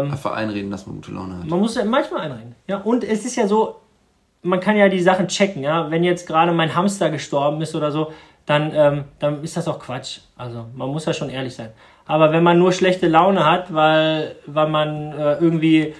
ähm, 0.05 0.11
einfach 0.11 0.33
einreden, 0.33 0.71
dass 0.71 0.85
man 0.85 0.95
gute 0.95 1.11
Laune 1.11 1.37
hat. 1.37 1.47
man 1.47 1.59
muss 1.59 1.75
ja 1.75 1.85
manchmal 1.85 2.21
einreden. 2.21 2.55
Ja, 2.67 2.77
und 2.77 3.03
es 3.03 3.25
ist 3.25 3.35
ja 3.35 3.47
so, 3.47 3.77
man 4.41 4.59
kann 4.59 4.75
ja 4.75 4.89
die 4.89 5.01
Sachen 5.01 5.27
checken. 5.27 5.63
Ja, 5.63 5.89
wenn 5.91 6.03
jetzt 6.03 6.27
gerade 6.27 6.51
mein 6.51 6.75
Hamster 6.75 7.09
gestorben 7.09 7.61
ist 7.61 7.75
oder 7.75 7.91
so, 7.91 8.11
dann, 8.45 8.71
ähm, 8.73 9.03
dann 9.19 9.43
ist 9.43 9.55
das 9.55 9.67
auch 9.67 9.79
Quatsch. 9.79 10.19
Also 10.35 10.65
man 10.75 10.89
muss 10.89 11.05
ja 11.05 11.13
schon 11.13 11.29
ehrlich 11.29 11.55
sein. 11.55 11.69
Aber 12.05 12.31
wenn 12.31 12.43
man 12.43 12.57
nur 12.59 12.71
schlechte 12.73 13.07
Laune 13.07 13.45
hat, 13.45 13.73
weil, 13.73 14.35
weil 14.45 14.67
man 14.67 15.13
äh, 15.13 15.33
irgendwie 15.35 15.93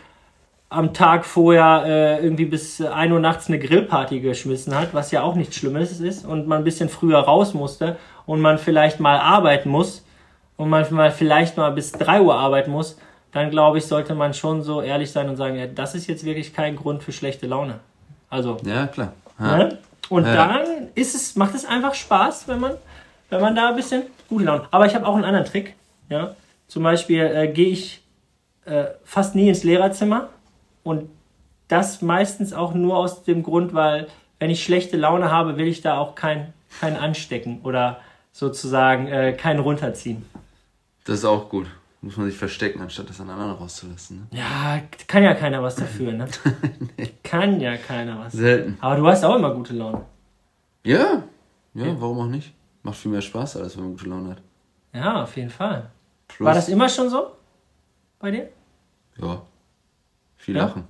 am 0.70 0.94
Tag 0.94 1.26
vorher 1.26 1.84
äh, 1.86 2.24
irgendwie 2.24 2.46
bis 2.46 2.82
1 2.82 3.12
Uhr 3.12 3.20
nachts 3.20 3.48
eine 3.48 3.60
Grillparty 3.60 4.22
geschmissen 4.22 4.74
hat, 4.78 4.94
was 4.94 5.12
ja 5.12 5.22
auch 5.22 5.36
nichts 5.36 5.58
Schlimmes 5.58 6.00
ist, 6.00 6.26
und 6.26 6.48
man 6.48 6.60
ein 6.60 6.64
bisschen 6.64 6.88
früher 6.90 7.20
raus 7.20 7.54
musste 7.54 7.98
und 8.26 8.40
man 8.40 8.58
vielleicht 8.58 9.00
mal 9.00 9.20
arbeiten 9.20 9.70
muss 9.70 10.06
und 10.58 10.70
man 10.70 10.86
mal 10.92 11.12
vielleicht 11.12 11.58
mal 11.58 11.72
bis 11.72 11.92
3 11.92 12.22
Uhr 12.22 12.36
arbeiten 12.36 12.72
muss, 12.72 12.98
dann 13.34 13.50
glaube 13.50 13.78
ich, 13.80 13.86
sollte 13.86 14.16
man 14.16 14.34
schon 14.34 14.62
so 14.62 14.82
ehrlich 14.82 15.12
sein 15.12 15.28
und 15.30 15.36
sagen, 15.36 15.56
ja, 15.58 15.68
das 15.68 15.96
ist 15.96 16.08
jetzt 16.08 16.24
wirklich 16.26 16.54
kein 16.54 16.76
Grund 16.76 17.04
für 17.04 17.12
schlechte 17.12 17.48
Laune. 17.48 17.76
Also, 18.30 18.58
Ja, 18.64 18.88
klar. 18.88 19.14
Ja. 19.40 19.58
ne? 19.58 19.78
Und 20.10 20.26
Ja. 20.26 20.36
dann 20.36 20.62
ist 20.96 21.16
es, 21.16 21.36
macht 21.36 21.56
es 21.56 21.66
einfach 21.66 21.94
Spaß, 21.94 22.48
wenn 22.48 22.60
man, 22.60 22.74
wenn 23.30 23.42
man 23.42 23.56
da 23.56 23.70
ein 23.70 23.76
bisschen 23.76 24.04
gute 24.30 24.46
Laune. 24.46 24.64
Aber 24.72 24.86
ich 24.86 24.96
habe 24.96 25.06
auch 25.06 25.16
einen 25.16 25.26
anderen 25.26 25.46
Trick. 25.46 25.76
Ja? 26.12 26.36
Zum 26.68 26.84
Beispiel 26.84 27.22
äh, 27.22 27.48
gehe 27.48 27.70
ich 27.70 28.04
äh, 28.66 28.86
fast 29.04 29.34
nie 29.36 29.50
ins 29.50 29.64
Lehrerzimmer 29.64 30.30
und 30.84 31.10
das 31.68 32.02
meistens 32.02 32.54
auch 32.54 32.74
nur 32.74 32.98
aus 32.98 33.24
dem 33.24 33.44
Grund, 33.44 33.74
weil 33.74 34.08
wenn 34.40 34.50
ich 34.50 34.64
schlechte 34.64 34.98
Laune 34.98 35.32
habe, 35.32 35.58
will 35.58 35.68
ich 35.68 35.82
da 35.82 35.98
auch 35.98 36.16
keinen 36.16 36.54
kein 36.80 36.96
anstecken 36.96 37.62
oder 37.64 38.00
sozusagen 38.32 39.08
äh, 39.08 39.34
keinen 39.34 39.60
runterziehen. 39.60 40.26
Das 41.06 41.20
ist 41.20 41.26
auch 41.26 41.50
gut. 41.50 41.68
Muss 42.02 42.18
man 42.18 42.28
sich 42.28 42.38
verstecken, 42.38 42.82
anstatt 42.82 43.10
das 43.10 43.22
an 43.22 43.30
anderen 43.30 43.52
rauszulassen. 43.52 44.28
Ne? 44.32 44.40
Ja, 44.40 44.82
kann 45.08 45.24
ja 45.24 45.36
keiner 45.36 45.62
was 45.62 45.76
dafür, 45.76 46.12
ne? 46.14 46.28
Kann 47.24 47.60
ja 47.60 47.78
keiner 47.78 48.18
was. 48.20 48.34
Selten. 48.34 48.78
Aber 48.82 48.96
du 48.96 49.06
hast 49.06 49.24
auch 49.24 49.36
immer 49.36 49.54
gute 49.54 49.74
Laune. 49.74 50.02
Ja. 50.84 51.24
Ja, 51.76 52.02
warum 52.02 52.20
auch 52.20 52.28
nicht? 52.28 52.54
Macht 52.82 52.98
viel 52.98 53.12
mehr 53.12 53.22
Spaß, 53.22 53.58
als 53.58 53.78
wenn 53.78 53.84
man 53.84 53.94
gute 53.94 54.10
Laune 54.10 54.32
hat. 54.32 54.42
Ja, 54.94 55.24
auf 55.24 55.38
jeden 55.38 55.52
Fall. 55.52 55.92
Plus, 56.36 56.46
War 56.46 56.54
das 56.54 56.70
immer 56.70 56.90
schon 56.90 57.10
so? 57.10 57.32
Bei 58.20 58.32
dir? 58.32 58.50
Ja. 59.18 59.42
Viel 60.38 60.56
Ja? 60.56 60.66
Lachen. 60.66 60.84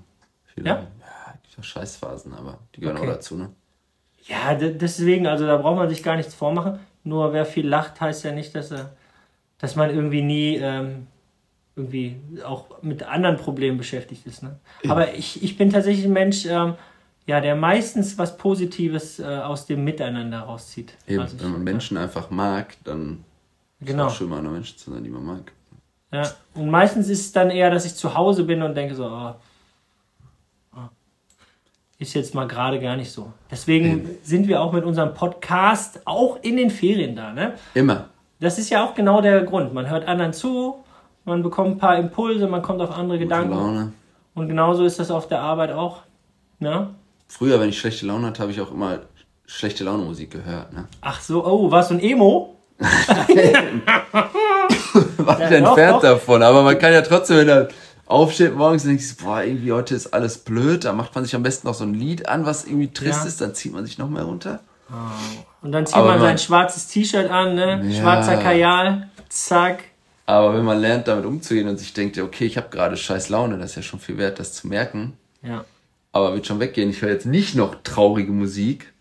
Viel 0.45 0.65
Ja? 0.65 0.73
Lachen. 0.75 0.87
Ja, 0.99 1.33
gibt 1.43 1.59
auch 1.59 1.63
Scheißphasen, 1.63 2.33
aber 2.33 2.59
die 2.75 2.81
gehören 2.81 2.97
Okay. 2.97 3.07
auch 3.09 3.13
dazu, 3.13 3.35
ne? 3.37 3.49
Ja, 4.25 4.53
de- 4.55 4.73
deswegen, 4.77 5.27
also 5.27 5.45
da 5.45 5.57
braucht 5.57 5.77
man 5.77 5.89
sich 5.89 6.03
gar 6.03 6.15
nichts 6.15 6.33
vormachen. 6.33 6.79
Nur 7.03 7.33
wer 7.33 7.45
viel 7.45 7.67
lacht, 7.67 7.99
heißt 7.99 8.23
ja 8.23 8.31
nicht, 8.31 8.53
dass 8.55 8.71
er, 8.71 8.93
dass 9.57 9.75
man 9.75 9.89
irgendwie 9.89 10.21
nie 10.21 10.55
ähm, 10.57 11.07
irgendwie 11.75 12.17
auch 12.45 12.81
mit 12.83 13.03
anderen 13.03 13.37
Problemen 13.37 13.77
beschäftigt 13.77 14.25
ist. 14.27 14.43
Ne? 14.43 14.59
Aber 14.87 15.13
ich, 15.15 15.41
ich 15.43 15.57
bin 15.57 15.71
tatsächlich 15.71 16.05
ein 16.05 16.13
Mensch, 16.13 16.45
ähm, 16.45 16.75
ja, 17.25 17.39
der 17.41 17.55
meistens 17.55 18.17
was 18.17 18.37
Positives 18.37 19.19
äh, 19.19 19.23
aus 19.25 19.65
dem 19.65 19.83
Miteinander 19.83 20.41
rauszieht. 20.41 20.93
Eben, 21.07 21.21
Also 21.21 21.37
ich- 21.37 21.43
wenn 21.43 21.51
man 21.53 21.63
Menschen 21.63 21.97
einfach 21.97 22.29
mag, 22.29 22.75
dann 22.83 23.23
Genau. 23.81 24.07
Ist 24.07 24.13
auch 24.13 24.15
schön, 24.17 24.29
mal 24.29 24.37
andere 24.37 24.53
Menschen 24.53 24.77
zu 24.77 24.91
sein, 24.91 25.03
die 25.03 25.09
man 25.09 25.25
mag. 25.25 25.51
Ja. 26.13 26.29
Und 26.53 26.69
meistens 26.69 27.09
ist 27.09 27.21
es 27.21 27.31
dann 27.31 27.49
eher, 27.49 27.69
dass 27.71 27.85
ich 27.85 27.95
zu 27.95 28.15
Hause 28.15 28.43
bin 28.43 28.61
und 28.61 28.75
denke 28.75 28.95
so, 28.95 29.05
ah, 29.05 29.39
ist 32.01 32.15
jetzt 32.15 32.33
mal 32.33 32.47
gerade 32.47 32.79
gar 32.79 32.95
nicht 32.95 33.11
so. 33.11 33.31
Deswegen 33.51 34.17
sind 34.23 34.47
wir 34.47 34.59
auch 34.59 34.73
mit 34.73 34.83
unserem 34.83 35.13
Podcast 35.13 36.01
auch 36.05 36.39
in 36.41 36.57
den 36.57 36.71
Ferien 36.71 37.15
da. 37.15 37.31
Ne? 37.31 37.53
Immer. 37.75 38.09
Das 38.39 38.57
ist 38.57 38.71
ja 38.71 38.83
auch 38.83 38.95
genau 38.95 39.21
der 39.21 39.43
Grund. 39.43 39.71
Man 39.73 39.87
hört 39.87 40.07
anderen 40.07 40.33
zu, 40.33 40.83
man 41.25 41.43
bekommt 41.43 41.75
ein 41.75 41.77
paar 41.77 41.97
Impulse, 41.97 42.47
man 42.47 42.63
kommt 42.63 42.81
auf 42.81 42.89
andere 42.89 43.19
Gute 43.19 43.25
Gedanken. 43.25 43.53
Laune. 43.53 43.93
Und 44.33 44.47
genauso 44.47 44.83
ist 44.83 44.97
das 44.97 45.11
auf 45.11 45.27
der 45.27 45.41
Arbeit 45.41 45.71
auch. 45.71 46.01
Ne? 46.57 46.89
Früher, 47.27 47.59
wenn 47.59 47.69
ich 47.69 47.77
schlechte 47.77 48.07
Laune 48.07 48.27
hatte, 48.27 48.41
habe 48.41 48.51
ich 48.51 48.59
auch 48.59 48.71
immer 48.71 49.01
schlechte 49.45 49.83
Laune 49.83 50.03
Musik 50.03 50.31
gehört. 50.31 50.73
Ne? 50.73 50.87
Ach 51.01 51.21
so, 51.21 51.45
oh, 51.45 51.69
warst 51.69 51.91
du 51.91 51.95
ein 51.95 51.99
Emo? 51.99 52.55
War 55.17 55.39
Ja, 55.39 55.47
entfernt 55.49 55.95
doch, 55.97 56.01
davon. 56.01 56.43
Aber 56.43 56.63
man 56.63 56.77
kann 56.79 56.93
ja 56.93 57.01
trotzdem, 57.01 57.37
wenn 57.37 57.49
er 57.49 57.67
aufsteht 58.05 58.55
morgens 58.55 58.83
und 58.83 58.89
denkt, 58.89 59.17
boah, 59.23 59.41
irgendwie 59.43 59.71
heute 59.71 59.95
ist 59.95 60.07
alles 60.13 60.37
blöd, 60.39 60.83
da 60.85 60.93
macht 60.93 61.15
man 61.15 61.23
sich 61.23 61.35
am 61.35 61.43
besten 61.43 61.67
noch 61.67 61.73
so 61.75 61.83
ein 61.83 61.93
Lied 61.93 62.27
an, 62.27 62.45
was 62.45 62.65
irgendwie 62.65 62.91
trist 62.91 63.21
Ja. 63.21 63.27
ist, 63.27 63.39
dann 63.41 63.55
zieht 63.55 63.73
man 63.73 63.85
sich 63.85 63.97
noch 63.97 64.09
mehr 64.09 64.23
runter. 64.23 64.59
Und 65.61 65.71
dann 65.71 65.85
zieht 65.85 65.95
Aber 65.95 66.07
man 66.09 66.19
man- 66.19 66.27
sein 66.29 66.37
schwarzes 66.37 66.87
T-Shirt 66.87 67.29
an, 67.31 67.55
ne? 67.55 67.81
Ja. 67.85 68.01
Schwarzer 68.01 68.37
Kajal, 68.37 69.09
zack. 69.29 69.83
Aber 70.25 70.53
wenn 70.55 70.65
man 70.65 70.79
lernt, 70.79 71.07
damit 71.07 71.25
umzugehen 71.25 71.67
und 71.69 71.77
sich 71.77 71.93
denkt, 71.93 72.17
ja, 72.17 72.23
okay, 72.23 72.45
ich 72.45 72.57
habe 72.57 72.67
gerade 72.69 72.97
scheiß 72.97 73.29
Laune, 73.29 73.57
das 73.57 73.71
ist 73.71 73.75
ja 73.77 73.81
schon 73.81 73.99
viel 73.99 74.17
wert, 74.17 74.39
das 74.39 74.53
zu 74.53 74.67
merken. 74.67 75.13
Ja. 75.41 75.63
Aber 76.11 76.33
wird 76.33 76.45
schon 76.45 76.59
weggehen. 76.59 76.89
Ich 76.89 77.01
höre 77.01 77.09
jetzt 77.11 77.25
nicht 77.25 77.55
noch 77.55 77.75
traurige 77.83 78.31
Musik. 78.33 78.91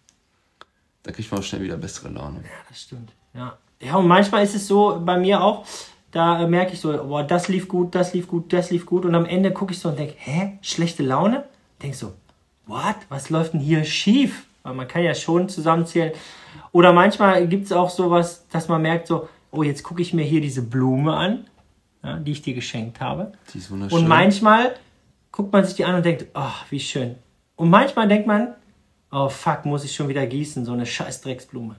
Da 1.03 1.11
kriegt 1.13 1.31
man 1.33 1.41
auch 1.41 1.45
schnell 1.45 1.63
wieder 1.63 1.77
bessere 1.77 2.09
Laune. 2.09 2.45
Das 2.69 2.81
stimmt. 2.83 3.11
Ja. 3.35 3.57
Ja, 3.81 3.97
und 3.97 4.07
manchmal 4.07 4.45
ist 4.45 4.55
es 4.55 4.67
so 4.67 5.01
bei 5.05 5.17
mir 5.17 5.43
auch, 5.43 5.65
da 6.11 6.43
äh, 6.43 6.47
merke 6.47 6.73
ich 6.73 6.81
so, 6.81 6.93
boah, 6.93 7.23
das 7.23 7.49
lief 7.49 7.69
gut, 7.69 7.95
das 7.95 8.13
lief 8.13 8.29
gut, 8.29 8.53
das 8.53 8.71
lief 8.71 8.85
gut. 8.85 9.05
Und 9.05 9.15
am 9.15 9.25
Ende 9.25 9.53
gucke 9.53 9.73
ich 9.73 9.79
so 9.79 9.89
und 9.89 9.99
denke, 9.99 10.15
hä, 10.19 10.59
schlechte 10.61 11.03
Laune? 11.03 11.45
Denk 11.83 11.95
so, 11.95 12.13
what? 12.67 12.97
Was 13.09 13.31
läuft 13.31 13.55
denn 13.55 13.61
hier 13.61 13.85
schief? 13.85 14.47
Weil 14.63 14.75
man 14.75 14.89
kann 14.89 15.03
ja 15.03 15.15
schon 15.15 15.49
zusammenzählen. 15.49 16.13
Oder 16.73 16.93
manchmal 16.93 17.47
gibt 17.47 17.67
es 17.67 17.73
auch 17.73 17.91
sowas, 17.91 18.47
dass 18.51 18.69
man 18.69 18.83
merkt 18.83 19.07
so, 19.07 19.29
oh, 19.51 19.63
jetzt 19.63 19.83
gucke 19.83 20.03
ich 20.03 20.13
mir 20.13 20.25
hier 20.25 20.41
diese 20.41 20.63
Blume 20.63 21.17
an, 21.17 21.47
ja, 22.03 22.17
die 22.19 22.33
ich 22.33 22.43
dir 22.43 22.55
geschenkt 22.55 23.01
habe. 23.01 23.33
Die 23.55 23.59
ist 23.59 23.71
wunderschön. 23.71 23.99
Und 23.99 24.09
manchmal 24.09 24.75
guckt 25.33 25.53
man 25.53 25.65
sich 25.65 25.75
die 25.75 25.85
an 25.85 25.95
und 25.95 26.05
denkt, 26.05 26.27
ach, 26.35 26.67
wie 26.71 26.81
schön. 26.81 27.17
Und 27.57 27.71
manchmal 27.71 28.09
denkt 28.09 28.27
man, 28.27 28.55
oh 29.11 29.29
fuck, 29.29 29.65
muss 29.65 29.85
ich 29.85 29.95
schon 29.95 30.09
wieder 30.09 30.27
gießen, 30.27 30.65
so 30.65 30.73
eine 30.73 30.87
scheiß 30.87 31.23
Drecksblume. 31.23 31.77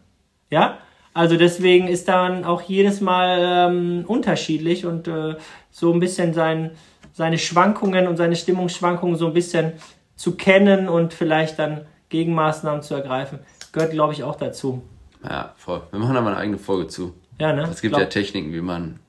Ja? 0.50 0.78
Also 1.14 1.36
deswegen 1.38 1.88
ist 1.88 2.08
dann 2.08 2.46
auch 2.46 2.62
jedes 2.62 3.02
Mal 3.02 3.70
ähm, 3.72 4.06
unterschiedlich 4.08 4.86
und 4.86 5.08
äh, 5.08 5.36
so 5.70 5.92
ein 5.94 6.00
bisschen 6.00 6.34
sein, 6.34 6.72
seine 7.14 7.38
Schwankungen 7.38 8.08
und 8.08 8.18
seine 8.18 8.36
Stimmungsschwankungen 8.36 9.18
so 9.18 9.28
ein 9.28 9.34
bisschen 9.34 9.74
zu 10.16 10.36
kennen 10.36 10.88
und 10.88 11.14
vielleicht 11.14 11.60
dann 11.60 11.86
Gegenmaßnahmen 12.10 12.82
zu 12.82 12.94
ergreifen, 12.94 13.40
gehört, 13.72 13.92
glaube 13.92 14.14
ich, 14.14 14.24
auch 14.24 14.36
dazu. 14.36 14.82
ja, 15.24 15.54
voll. 15.58 15.82
Wir 15.92 16.00
machen 16.00 16.14
da 16.14 16.22
mal 16.22 16.32
eine 16.32 16.38
eigene 16.38 16.58
Folge 16.58 16.88
zu. 16.88 17.14
Ja, 17.40 17.54
ne? 17.54 17.64
Es 17.64 17.82
gibt 17.82 17.94
Glaub- 17.94 18.02
ja 18.02 18.08
Techniken, 18.08 18.54
wie 18.54 18.62
man 18.62 19.00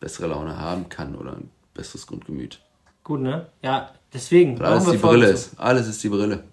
bessere 0.00 0.28
Laune 0.28 0.58
haben 0.58 0.88
kann 0.88 1.14
oder 1.14 1.32
ein 1.32 1.50
besseres 1.74 2.06
Grundgemüt. 2.06 2.60
Gut, 3.04 3.20
ne? 3.20 3.46
Ja, 3.62 3.90
deswegen. 4.12 4.60
Alles 4.60 4.84
machen 4.84 4.92
die 4.92 4.98
Brille 4.98 5.26
zu. 5.28 5.32
ist. 5.32 5.58
Alles 5.60 5.88
ist 5.88 6.02
die 6.02 6.08
Brille. 6.08 6.44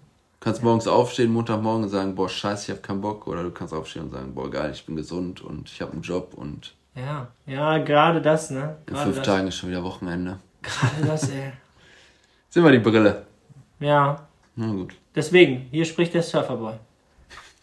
Du 0.46 0.50
kannst 0.52 0.62
morgens 0.62 0.86
aufstehen, 0.86 1.32
Montagmorgen 1.32 1.82
und 1.82 1.88
sagen, 1.88 2.14
boah, 2.14 2.28
scheiße, 2.28 2.66
ich 2.66 2.70
habe 2.70 2.80
keinen 2.80 3.00
Bock. 3.00 3.26
Oder 3.26 3.42
du 3.42 3.50
kannst 3.50 3.74
aufstehen 3.74 4.02
und 4.02 4.10
sagen, 4.12 4.32
boah, 4.32 4.48
geil, 4.48 4.70
ich 4.72 4.86
bin 4.86 4.94
gesund 4.94 5.40
und 5.40 5.68
ich 5.68 5.82
habe 5.82 5.90
einen 5.94 6.02
Job 6.02 6.34
und 6.36 6.72
Ja, 6.94 7.26
ja, 7.46 7.78
gerade 7.78 8.22
das, 8.22 8.50
ne? 8.50 8.76
in 8.86 8.94
Gerade 8.94 9.06
fünf 9.06 9.16
das. 9.16 9.26
Tagen 9.26 9.48
ist 9.48 9.56
schon 9.56 9.70
wieder 9.70 9.82
Wochenende. 9.82 10.38
Gerade 10.62 11.04
das, 11.04 11.28
ey. 11.30 11.50
Sind 12.48 12.62
wir 12.62 12.70
die 12.70 12.78
Brille. 12.78 13.26
Ja, 13.80 14.28
Na 14.54 14.68
gut. 14.70 14.94
deswegen, 15.16 15.66
hier 15.72 15.84
spricht 15.84 16.14
der 16.14 16.22
Surferboy. 16.22 16.74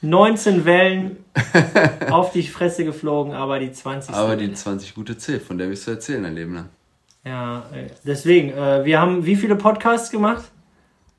19 0.01 0.65
Wellen 0.65 1.23
auf 2.11 2.33
die 2.33 2.43
Fresse 2.43 2.83
geflogen, 2.83 3.31
aber 3.31 3.59
die 3.59 3.71
20. 3.71 4.13
Aber 4.13 4.35
die 4.35 4.47
Welle. 4.47 4.55
20 4.55 4.93
gute 4.93 5.17
zählt, 5.17 5.43
von 5.43 5.57
der 5.57 5.69
wirst 5.69 5.87
du 5.87 5.91
erzählen 5.91 6.23
dein 6.23 6.35
Leben 6.35 6.53
lang. 6.55 6.69
Ja, 7.23 7.63
deswegen, 8.05 8.49
äh, 8.49 8.83
wir 8.83 8.99
haben 8.99 9.25
wie 9.25 9.37
viele 9.37 9.55
Podcasts 9.55 10.11
gemacht? 10.11 10.43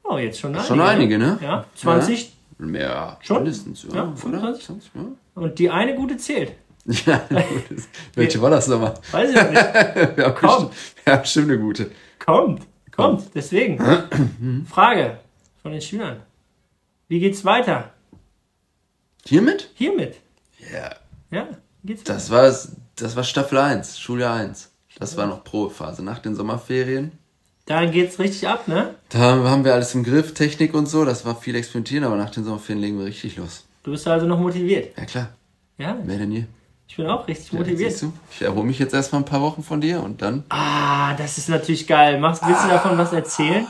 Oh, 0.05 0.19
jetzt 0.19 0.39
schon 0.39 0.53
einige. 0.53 0.67
Schon 0.69 0.81
einige, 0.81 1.19
ne? 1.19 1.39
Ja, 1.43 1.65
20. 1.75 2.33
Mehr, 2.59 3.19
Schon? 3.23 3.39
mindestens, 3.39 3.83
ja. 3.85 3.95
Ja, 3.95 4.03
oder? 4.05 4.17
25? 4.17 4.65
20, 4.67 4.91
ja. 4.95 5.03
Und 5.35 5.59
die 5.59 5.71
eine 5.71 5.95
gute 5.95 6.17
zählt. 6.17 6.53
Ja, 7.07 7.17
gut. 7.31 7.79
Welche 8.15 8.41
war 8.43 8.51
das 8.51 8.69
nochmal? 8.69 8.95
Weiß 9.11 9.31
ich 9.31 9.35
nicht. 9.35 9.53
Wir 10.17 10.25
haben 10.27 10.35
Komm. 10.35 10.69
bestimmt, 10.69 10.75
wir 11.05 11.13
haben 11.15 11.21
bestimmt 11.23 11.51
eine 11.51 11.59
gute. 11.59 11.91
kommt, 12.19 12.63
kommt. 12.95 13.25
Deswegen. 13.35 13.79
Frage 14.71 15.19
von 15.63 15.73
den 15.73 15.81
Schülern. 15.81 16.21
Wie 17.09 17.21
geht's 17.21 17.43
weiter? 17.45 17.91
Hiermit? 19.25 19.71
Hiermit. 19.75 20.17
Ja. 20.73 20.95
Ja, 21.31 21.49
wie 21.83 21.89
geht's 21.95 22.03
weiter? 22.03 22.13
Das 22.15 22.31
war, 22.31 22.55
das 22.97 23.17
war 23.17 23.25
Staffel 23.25 23.57
1, 23.59 23.99
Schuljahr 23.99 24.35
1. 24.37 24.71
Das 24.99 25.17
war 25.17 25.27
noch 25.27 25.43
Probephase. 25.43 26.05
Nach 26.05 26.19
den 26.19 26.35
Sommerferien. 26.35 27.13
Da 27.67 27.87
geht's 27.87 28.19
richtig 28.19 28.47
ab, 28.47 28.69
ne? 28.69 28.95
Da 29.09 29.19
haben 29.19 29.65
wir 29.65 29.73
alles 29.73 29.95
im 29.95 30.05
Griff, 30.05 30.35
Technik 30.35 30.75
und 30.75 30.87
so. 30.87 31.05
Das 31.05 31.25
war 31.25 31.35
viel 31.37 31.55
experimentieren, 31.55 32.05
aber 32.05 32.17
nach 32.17 32.31
den 32.31 32.45
Sommerferien 32.45 32.83
legen 32.83 32.99
wir 32.99 33.07
richtig 33.07 33.37
los. 33.37 33.65
Du 33.83 33.91
bist 33.93 34.07
also 34.07 34.27
noch 34.27 34.39
motiviert. 34.39 34.97
Ja 34.99 35.05
klar, 35.07 35.29
Ja, 35.79 35.97
wer 36.05 36.19
denn 36.19 36.31
hier? 36.31 36.47
ich 36.87 36.97
bin 36.97 37.07
auch 37.07 37.27
richtig 37.27 37.53
Ja, 37.53 37.59
motiviert. 37.59 38.03
du? 38.03 38.13
Ich 38.31 38.43
erhole 38.43 38.67
mich 38.67 38.79
jetzt 38.79 38.93
erstmal 38.93 39.23
ein 39.23 39.25
paar 39.25 39.41
Wochen 39.41 39.63
von 39.63 39.81
dir 39.81 40.03
und 40.03 40.21
dann 40.21 40.45
Ah, 40.51 41.15
das 41.15 41.39
ist 41.39 41.49
natürlich 41.49 41.87
geil. 41.87 42.21
Machst, 42.21 42.43
willst 42.47 42.65
du 42.65 42.69
davon 42.69 42.99
was 42.99 43.13
erzählen? 43.13 43.67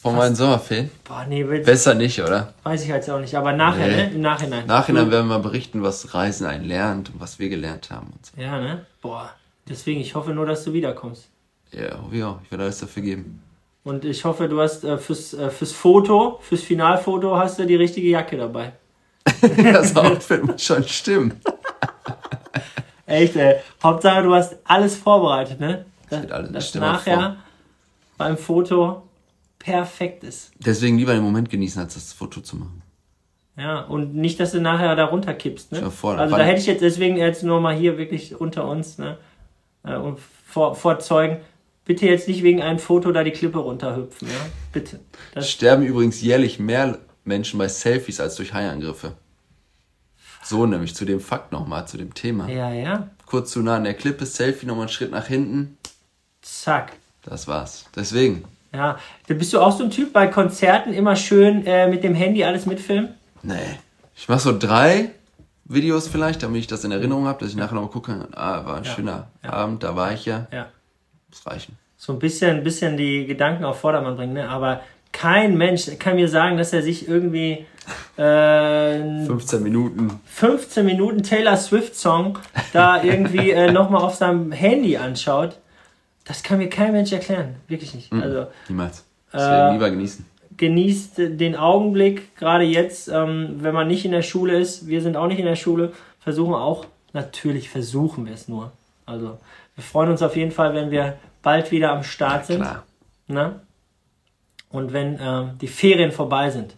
von 0.00 0.14
meinen 0.14 0.36
Sommerferien. 0.36 0.90
Boah, 1.04 1.24
nee, 1.28 1.42
Besser 1.42 1.92
nicht, 1.94 2.20
oder? 2.22 2.54
weiß 2.62 2.82
ich 2.82 2.88
jetzt 2.88 3.10
auch 3.10 3.18
nicht. 3.18 3.34
Aber 3.34 3.52
nachher, 3.52 3.88
Nee. 3.88 3.96
ne? 3.96 4.10
Im 4.12 4.20
Nachhinein. 4.20 4.64
Nachhinein 4.66 5.06
Du- 5.06 5.10
werden 5.10 5.26
wir 5.26 5.38
mal 5.38 5.42
berichten, 5.42 5.82
was 5.82 6.14
Reisen 6.14 6.46
einen 6.46 6.64
lernt 6.64 7.10
und 7.10 7.20
was 7.20 7.40
wir 7.40 7.48
gelernt 7.48 7.90
haben 7.90 8.06
und 8.14 8.24
so. 8.24 8.40
Ja, 8.40 8.60
ne? 8.60 8.86
Boah. 9.02 9.30
Deswegen, 9.68 10.00
ich 10.00 10.14
hoffe 10.14 10.30
nur, 10.30 10.46
dass 10.46 10.62
du 10.62 10.72
wiederkommst. 10.72 11.26
Ja, 11.72 12.00
hoffe 12.02 12.16
ich 12.44 12.50
werde 12.50 12.64
alles 12.64 12.80
dafür 12.80 13.02
geben. 13.02 13.42
Und 13.84 14.04
ich 14.04 14.24
hoffe, 14.24 14.48
du 14.48 14.60
hast 14.60 14.84
äh, 14.84 14.98
fürs, 14.98 15.34
äh, 15.34 15.50
fürs 15.50 15.72
Foto, 15.72 16.38
fürs 16.42 16.62
Finalfoto 16.62 17.36
hast 17.36 17.58
du 17.58 17.66
die 17.66 17.76
richtige 17.76 18.08
Jacke 18.08 18.36
dabei. 18.36 18.72
das 19.40 19.96
Outfit 19.96 20.44
muss 20.44 20.62
schon 20.62 20.84
stimmen. 20.84 21.40
Echt, 23.06 23.36
ey. 23.36 23.56
Hauptsache, 23.82 24.22
du 24.22 24.34
hast 24.34 24.56
alles 24.64 24.96
vorbereitet, 24.96 25.60
ne? 25.60 25.86
Das, 26.10 26.22
wird 26.22 26.32
alles- 26.32 26.74
mal 26.74 26.80
nachher 26.80 27.18
vor. 27.18 27.36
beim 28.18 28.36
Foto 28.36 29.02
perfekt 29.58 30.24
ist. 30.24 30.52
Deswegen 30.58 30.98
lieber 30.98 31.14
den 31.14 31.22
Moment 31.22 31.48
genießen, 31.48 31.80
als 31.82 31.94
das 31.94 32.12
Foto 32.12 32.40
zu 32.40 32.56
machen. 32.56 32.82
Ja, 33.56 33.80
und 33.80 34.14
nicht, 34.14 34.38
dass 34.38 34.52
du 34.52 34.60
nachher 34.60 34.94
da 34.94 35.06
runterkippst, 35.06 35.72
ne? 35.72 35.90
Vor, 35.90 36.16
also 36.16 36.36
da 36.36 36.44
hätte 36.44 36.60
ich 36.60 36.66
jetzt 36.66 36.82
deswegen 36.82 37.16
jetzt 37.16 37.42
nur 37.42 37.60
mal 37.60 37.74
hier 37.74 37.98
wirklich 37.98 38.40
unter 38.40 38.68
uns, 38.68 38.98
ne? 38.98 39.18
Äh, 39.82 39.96
und 39.96 40.20
vor, 40.46 40.74
vor 40.76 40.98
Zeugen, 41.00 41.38
bitte 41.88 42.06
jetzt 42.06 42.28
nicht 42.28 42.44
wegen 42.44 42.62
einem 42.62 42.78
Foto 42.78 43.10
da 43.10 43.24
die 43.24 43.32
Klippe 43.32 43.58
runterhüpfen, 43.58 44.28
ja? 44.28 44.46
Bitte. 44.72 45.00
Das, 45.34 45.50
Sterben 45.50 45.84
übrigens 45.84 46.20
jährlich 46.20 46.60
mehr 46.60 46.98
Menschen 47.24 47.58
bei 47.58 47.66
Selfies 47.66 48.20
als 48.20 48.36
durch 48.36 48.52
Haiangriffe. 48.52 49.14
So 50.44 50.66
nämlich 50.66 50.94
zu 50.94 51.04
dem 51.04 51.18
Fakt 51.18 51.50
nochmal, 51.50 51.88
zu 51.88 51.96
dem 51.96 52.14
Thema. 52.14 52.48
ja, 52.48 52.72
ja. 52.72 53.08
Kurz 53.26 53.50
zu 53.50 53.60
nah 53.62 53.76
an 53.76 53.84
der 53.84 53.94
Klippe, 53.94 54.24
Selfie, 54.24 54.66
nochmal 54.66 54.84
einen 54.84 54.92
Schritt 54.92 55.10
nach 55.10 55.26
hinten. 55.26 55.76
Zack. 56.42 56.92
Das 57.22 57.48
war's. 57.48 57.86
Deswegen. 57.96 58.44
Ja. 58.72 58.98
Da 59.26 59.34
bist 59.34 59.52
du 59.52 59.60
auch 59.60 59.76
so 59.76 59.84
ein 59.84 59.90
Typ 59.90 60.12
bei 60.12 60.28
Konzerten 60.28 60.92
immer 60.92 61.16
schön 61.16 61.66
äh, 61.66 61.88
mit 61.88 62.04
dem 62.04 62.14
Handy 62.14 62.44
alles 62.44 62.64
mitfilmen? 62.66 63.14
Nee. 63.42 63.54
Ich 64.14 64.28
mach 64.28 64.40
so 64.40 64.56
drei 64.56 65.10
Videos 65.64 66.08
vielleicht, 66.08 66.42
damit 66.42 66.60
ich 66.60 66.66
das 66.66 66.84
in 66.84 66.92
Erinnerung 66.92 67.26
habe, 67.26 67.40
dass 67.40 67.50
ich 67.50 67.56
nachher 67.56 67.74
nochmal 67.74 67.90
gucken 67.90 68.20
kann. 68.20 68.34
Ah, 68.34 68.64
war 68.64 68.76
ein 68.76 68.84
schöner 68.84 69.28
Abend, 69.42 69.82
da 69.82 69.96
war 69.96 70.12
ich 70.12 70.24
ja. 70.24 70.46
Ja. 70.52 70.68
Muss 71.30 71.46
reichen. 71.46 71.76
So 71.96 72.12
ein 72.12 72.18
bisschen, 72.18 72.62
bisschen 72.62 72.96
die 72.96 73.26
Gedanken 73.26 73.64
auf 73.64 73.80
Vordermann 73.80 74.16
bringen, 74.16 74.34
ne? 74.34 74.48
Aber 74.48 74.80
kein 75.12 75.56
Mensch 75.56 75.86
kann 75.98 76.16
mir 76.16 76.28
sagen, 76.28 76.56
dass 76.58 76.72
er 76.72 76.82
sich 76.82 77.08
irgendwie 77.08 77.66
äh, 78.16 79.24
15 79.26 79.62
Minuten. 79.62 80.20
15 80.26 80.84
Minuten 80.84 81.22
Taylor 81.22 81.56
Swift 81.56 81.96
Song 81.96 82.38
da 82.72 83.02
irgendwie 83.02 83.50
äh, 83.50 83.72
nochmal 83.72 84.02
auf 84.02 84.14
seinem 84.14 84.52
Handy 84.52 84.96
anschaut. 84.96 85.56
Das 86.24 86.42
kann 86.42 86.58
mir 86.58 86.68
kein 86.68 86.92
Mensch 86.92 87.12
erklären. 87.12 87.56
Wirklich 87.68 87.94
nicht. 87.94 88.12
Also 88.12 88.46
Niemals. 88.68 89.04
Deswegen 89.32 89.50
Äh, 89.52 89.72
lieber 89.72 89.90
genießen. 89.90 90.26
genießt 90.56 91.12
den 91.18 91.56
Augenblick, 91.56 92.36
gerade 92.36 92.64
jetzt, 92.64 93.08
ähm, 93.08 93.56
wenn 93.60 93.74
man 93.74 93.88
nicht 93.88 94.04
in 94.04 94.12
der 94.12 94.22
Schule 94.22 94.58
ist. 94.58 94.86
Wir 94.86 95.00
sind 95.00 95.16
auch 95.16 95.26
nicht 95.26 95.38
in 95.38 95.46
der 95.46 95.56
Schule. 95.56 95.92
Versuchen 96.20 96.54
auch, 96.54 96.84
natürlich 97.14 97.70
versuchen 97.70 98.26
wir 98.26 98.34
es 98.34 98.46
nur. 98.48 98.72
Also 99.06 99.38
wir 99.78 99.84
freuen 99.84 100.10
uns 100.10 100.22
auf 100.22 100.34
jeden 100.34 100.50
Fall, 100.50 100.74
wenn 100.74 100.90
wir 100.90 101.20
bald 101.40 101.70
wieder 101.70 101.92
am 101.92 102.02
Start 102.02 102.46
sind. 102.46 102.62
Klar. 102.62 102.82
Ne? 103.28 103.60
Und 104.70 104.92
wenn 104.92 105.16
ähm, 105.20 105.56
die 105.60 105.68
Ferien 105.68 106.10
vorbei 106.10 106.50
sind, 106.50 106.74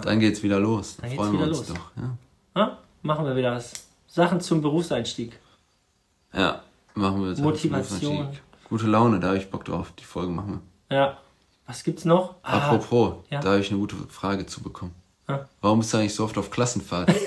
Dann 0.00 0.20
geht's 0.20 0.40
wieder 0.44 0.60
los. 0.60 0.98
Dann 0.98 1.10
geht's 1.10 1.20
Freuen 1.20 1.32
wir 1.36 1.48
uns 1.48 1.58
los. 1.58 1.66
doch. 1.66 1.90
Ja. 1.96 2.16
ja, 2.56 2.78
machen 3.02 3.26
wir 3.26 3.34
wieder 3.34 3.56
was 3.56 3.72
Sachen 4.06 4.40
zum 4.40 4.62
Berufseinstieg. 4.62 5.36
Ja, 6.32 6.62
machen 6.94 7.22
wir 7.22 7.30
jetzt. 7.30 7.40
Motivation. 7.40 8.28
Gute 8.68 8.86
Laune, 8.86 9.18
da 9.18 9.28
habe 9.28 9.38
ich 9.38 9.50
Bock 9.50 9.64
drauf. 9.64 9.92
Die 9.98 10.04
Folge 10.04 10.30
machen 10.30 10.62
wir. 10.88 10.96
Ja. 10.96 11.18
Was 11.66 11.82
gibt's 11.82 12.04
noch? 12.04 12.36
Ah, 12.42 12.58
Apropos, 12.70 13.16
ja. 13.30 13.40
da 13.40 13.48
habe 13.48 13.60
ich 13.60 13.70
eine 13.70 13.80
gute 13.80 13.96
Frage 14.08 14.46
zu 14.46 14.62
bekommen. 14.62 14.94
Ah. 15.26 15.40
Warum 15.60 15.80
bist 15.80 15.92
du 15.92 15.96
eigentlich 15.98 16.14
so 16.14 16.22
oft 16.22 16.38
auf 16.38 16.52
Klassenfahrt? 16.52 17.12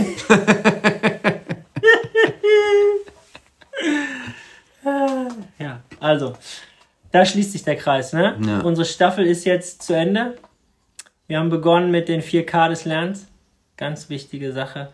Ja, 5.59 5.81
also, 6.11 6.33
da 7.11 7.25
schließt 7.25 7.53
sich 7.53 7.63
der 7.63 7.77
Kreis. 7.77 8.13
Ne? 8.13 8.37
Ja. 8.45 8.59
Unsere 8.59 8.85
Staffel 8.85 9.25
ist 9.25 9.45
jetzt 9.45 9.81
zu 9.81 9.93
Ende. 9.93 10.37
Wir 11.27 11.39
haben 11.39 11.49
begonnen 11.49 11.91
mit 11.91 12.09
den 12.09 12.21
4K 12.21 12.69
des 12.69 12.85
Lernens. 12.85 13.27
Ganz 13.77 14.09
wichtige 14.09 14.51
Sache. 14.51 14.91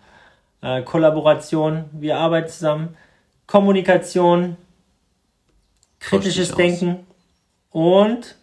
Äh, 0.61 0.83
Kollaboration, 0.83 1.85
wir 1.91 2.17
arbeiten 2.17 2.49
zusammen. 2.49 2.95
Kommunikation, 3.47 4.57
kritisches 5.99 6.49
dich 6.49 6.51
aus. 6.51 6.57
Denken 6.57 7.07
und, 7.71 8.35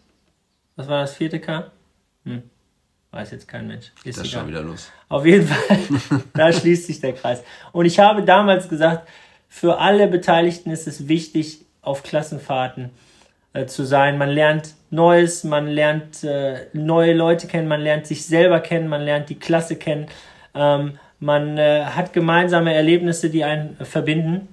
was 0.75 0.87
war 0.87 1.01
das 1.01 1.15
vierte 1.15 1.39
K? 1.39 1.71
Hm. 2.25 2.43
Weiß 3.11 3.31
jetzt 3.31 3.47
kein 3.47 3.67
Mensch. 3.67 3.91
Ist 4.03 4.19
Das 4.19 4.27
schon 4.27 4.47
wieder 4.47 4.61
los. 4.61 4.91
Auf 5.07 5.25
jeden 5.25 5.47
Fall, 5.47 5.79
da 6.33 6.51
schließt 6.51 6.87
sich 6.87 6.99
der 6.99 7.13
Kreis. 7.13 7.43
Und 7.71 7.85
ich 7.85 7.99
habe 7.99 8.23
damals 8.23 8.67
gesagt, 8.67 9.07
für 9.47 9.77
alle 9.77 10.07
Beteiligten 10.07 10.71
ist 10.71 10.85
es 10.85 11.07
wichtig, 11.07 11.64
auf 11.85 12.03
Klassenfahrten 12.03 12.89
äh, 13.53 13.65
zu 13.65 13.83
sein. 13.83 14.17
Man 14.17 14.29
lernt 14.29 14.73
Neues, 14.91 15.43
man 15.43 15.67
lernt 15.67 16.23
äh, 16.23 16.67
neue 16.73 17.13
Leute 17.13 17.47
kennen, 17.47 17.67
man 17.67 17.81
lernt 17.81 18.07
sich 18.07 18.25
selber 18.25 18.59
kennen, 18.59 18.87
man 18.87 19.01
lernt 19.01 19.29
die 19.29 19.39
Klasse 19.39 19.75
kennen. 19.75 20.07
Ähm, 20.53 20.99
man 21.19 21.57
äh, 21.57 21.85
hat 21.85 22.13
gemeinsame 22.13 22.73
Erlebnisse, 22.73 23.29
die 23.29 23.43
einen 23.43 23.77
verbinden. 23.77 24.47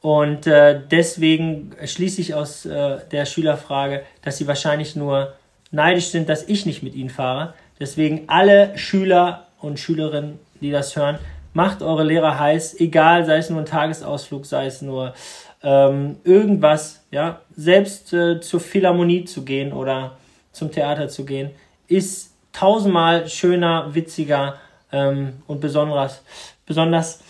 Und 0.00 0.48
äh, 0.48 0.80
deswegen 0.90 1.70
schließe 1.84 2.20
ich 2.20 2.34
aus 2.34 2.66
äh, 2.66 2.98
der 3.12 3.24
Schülerfrage, 3.24 4.02
dass 4.22 4.38
sie 4.38 4.48
wahrscheinlich 4.48 4.96
nur 4.96 5.34
neidisch 5.70 6.08
sind, 6.08 6.28
dass 6.28 6.48
ich 6.48 6.66
nicht 6.66 6.82
mit 6.82 6.94
ihnen 6.94 7.10
fahre. 7.10 7.54
Deswegen 7.78 8.24
alle 8.28 8.76
Schüler 8.76 9.46
und 9.60 9.78
Schülerinnen, 9.78 10.38
die 10.60 10.72
das 10.72 10.96
hören, 10.96 11.18
macht 11.54 11.82
eure 11.82 12.04
Lehrer 12.04 12.38
heiß, 12.38 12.80
egal, 12.80 13.24
sei 13.24 13.36
es 13.36 13.50
nur 13.50 13.60
ein 13.60 13.66
Tagesausflug, 13.66 14.46
sei 14.46 14.66
es 14.66 14.82
nur 14.82 15.14
ähm, 15.62 16.16
irgendwas, 16.24 17.04
ja, 17.10 17.40
selbst 17.54 18.12
äh, 18.12 18.40
zur 18.40 18.60
Philharmonie 18.60 19.24
zu 19.24 19.44
gehen 19.44 19.72
oder 19.72 20.16
zum 20.52 20.70
Theater 20.72 21.08
zu 21.08 21.24
gehen, 21.24 21.50
ist 21.88 22.34
tausendmal 22.52 23.28
schöner, 23.28 23.94
witziger 23.94 24.56
ähm, 24.92 25.34
und 25.46 25.60
besonders, 25.60 26.22
besonders 26.66 27.20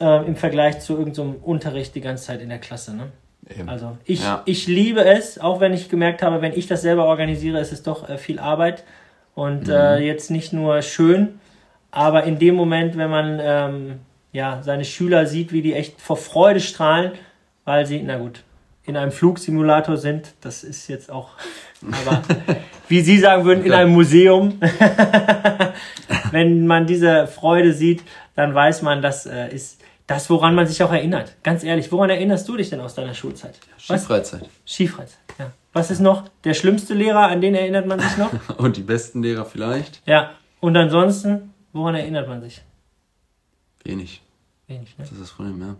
äh, 0.00 0.26
im 0.26 0.36
Vergleich 0.36 0.80
zu 0.80 0.96
irgendeinem 0.96 1.36
Unterricht 1.36 1.94
die 1.94 2.00
ganze 2.00 2.24
Zeit 2.24 2.40
in 2.40 2.48
der 2.48 2.58
Klasse. 2.58 2.94
Ne? 2.94 3.08
Eben. 3.48 3.68
Also 3.68 3.96
ich, 4.04 4.22
Ja. 4.22 4.42
ich 4.46 4.66
liebe 4.66 5.04
es, 5.04 5.38
auch 5.38 5.60
wenn 5.60 5.72
ich 5.74 5.88
gemerkt 5.88 6.22
habe, 6.22 6.40
wenn 6.40 6.52
ich 6.52 6.66
das 6.66 6.82
selber 6.82 7.04
organisiere, 7.06 7.60
ist 7.60 7.72
es 7.72 7.82
doch 7.82 8.08
äh, 8.08 8.18
viel 8.18 8.38
Arbeit 8.38 8.84
und 9.34 9.68
äh, 9.68 9.98
jetzt 9.98 10.30
nicht 10.30 10.52
nur 10.52 10.82
schön, 10.82 11.40
aber 11.92 12.24
in 12.24 12.38
dem 12.38 12.56
Moment, 12.56 12.96
wenn 12.96 13.10
man 13.10 13.38
ähm, 13.40 14.00
ja, 14.32 14.62
seine 14.62 14.84
Schüler 14.84 15.26
sieht, 15.26 15.52
wie 15.52 15.62
die 15.62 15.74
echt 15.74 16.00
vor 16.00 16.16
Freude 16.16 16.58
strahlen, 16.58 17.12
weil 17.64 17.86
sie, 17.86 18.02
na 18.02 18.16
gut, 18.18 18.42
in 18.84 18.96
einem 18.96 19.12
Flugsimulator 19.12 19.96
sind, 19.96 20.32
das 20.40 20.64
ist 20.64 20.88
jetzt 20.88 21.12
auch, 21.12 21.30
aber 21.82 22.22
wie 22.88 23.00
Sie 23.02 23.18
sagen 23.18 23.44
würden, 23.44 23.64
in 23.64 23.72
einem 23.72 23.92
Museum, 23.92 24.58
wenn 26.32 26.66
man 26.66 26.86
diese 26.86 27.26
Freude 27.26 27.72
sieht, 27.72 28.02
dann 28.34 28.54
weiß 28.54 28.82
man, 28.82 29.02
das 29.02 29.26
äh, 29.26 29.54
ist 29.54 29.80
das, 30.06 30.28
woran 30.30 30.54
man 30.54 30.66
sich 30.66 30.82
auch 30.82 30.92
erinnert. 30.92 31.36
Ganz 31.42 31.62
ehrlich, 31.62 31.92
woran 31.92 32.10
erinnerst 32.10 32.48
du 32.48 32.56
dich 32.56 32.70
denn 32.70 32.80
aus 32.80 32.94
deiner 32.94 33.14
Schulzeit? 33.14 33.58
Was? 33.86 34.00
Skifreizeit. 34.00 34.48
Skifreizeit, 34.66 35.18
ja. 35.38 35.52
Was 35.74 35.90
ist 35.90 36.00
noch 36.00 36.24
der 36.44 36.54
schlimmste 36.54 36.92
Lehrer, 36.94 37.28
an 37.28 37.40
den 37.40 37.54
erinnert 37.54 37.86
man 37.86 38.00
sich 38.00 38.16
noch? 38.16 38.30
Und 38.58 38.76
die 38.76 38.82
besten 38.82 39.22
Lehrer 39.22 39.44
vielleicht? 39.44 40.02
ja. 40.06 40.30
Und 40.60 40.76
ansonsten, 40.76 41.51
woran 41.72 41.94
erinnert 41.94 42.28
man 42.28 42.40
sich? 42.40 42.62
Wenig. 43.84 44.22
Wenig, 44.66 44.96
ne? 44.98 45.04
Das 45.04 45.12
ist 45.12 45.20
das 45.20 45.30
Problem, 45.30 45.60
ja. 45.60 45.76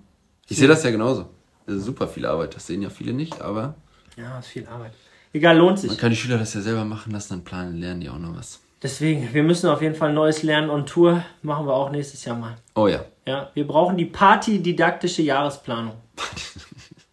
Ich 0.49 0.57
sehe 0.57 0.69
das 0.69 0.83
ja 0.83 0.91
genauso. 0.91 1.29
Das 1.67 1.77
ist 1.77 1.85
super 1.85 2.09
viel 2.09 2.27
Arbeit. 2.27 2.55
Das 2.57 2.67
sehen 2.67 2.83
ja 2.83 2.91
viele 2.91 3.13
nicht, 3.13 3.41
aber 3.41 3.75
Ja, 4.17 4.39
ist 4.39 4.49
viel 4.49 4.67
Arbeit. 4.67 4.93
Egal, 5.33 5.57
lohnt 5.57 5.79
sich. 5.79 5.89
man 5.91 5.99
kann 5.99 6.11
die 6.11 6.17
Schüler 6.17 6.37
das 6.39 6.53
ja 6.55 6.61
selber 6.61 6.85
machen 6.85 7.13
lassen, 7.13 7.31
dann 7.35 7.45
planen, 7.45 7.79
lernen 7.79 8.01
die 8.01 8.11
auch 8.11 8.19
noch 8.19 8.37
was. 8.37 8.61
Deswegen, 8.83 9.33
wir 9.33 9.45
müssen 9.45 9.71
auf 9.71 9.81
jeden 9.81 9.95
Fall 9.95 10.13
neues 10.13 10.43
Lernen 10.43 10.69
on 10.69 10.85
Tour. 10.85 11.25
Machen 11.43 11.67
wir 11.67 11.73
auch 11.73 11.91
nächstes 11.91 12.25
Jahr 12.25 12.37
mal. 12.37 12.57
Oh 12.75 12.89
ja. 12.89 13.05
Ja, 13.27 13.51
wir 13.55 13.67
brauchen 13.67 13.97
die 13.97 14.07
partydidaktische 14.07 15.23
Jahresplanung. 15.23 15.95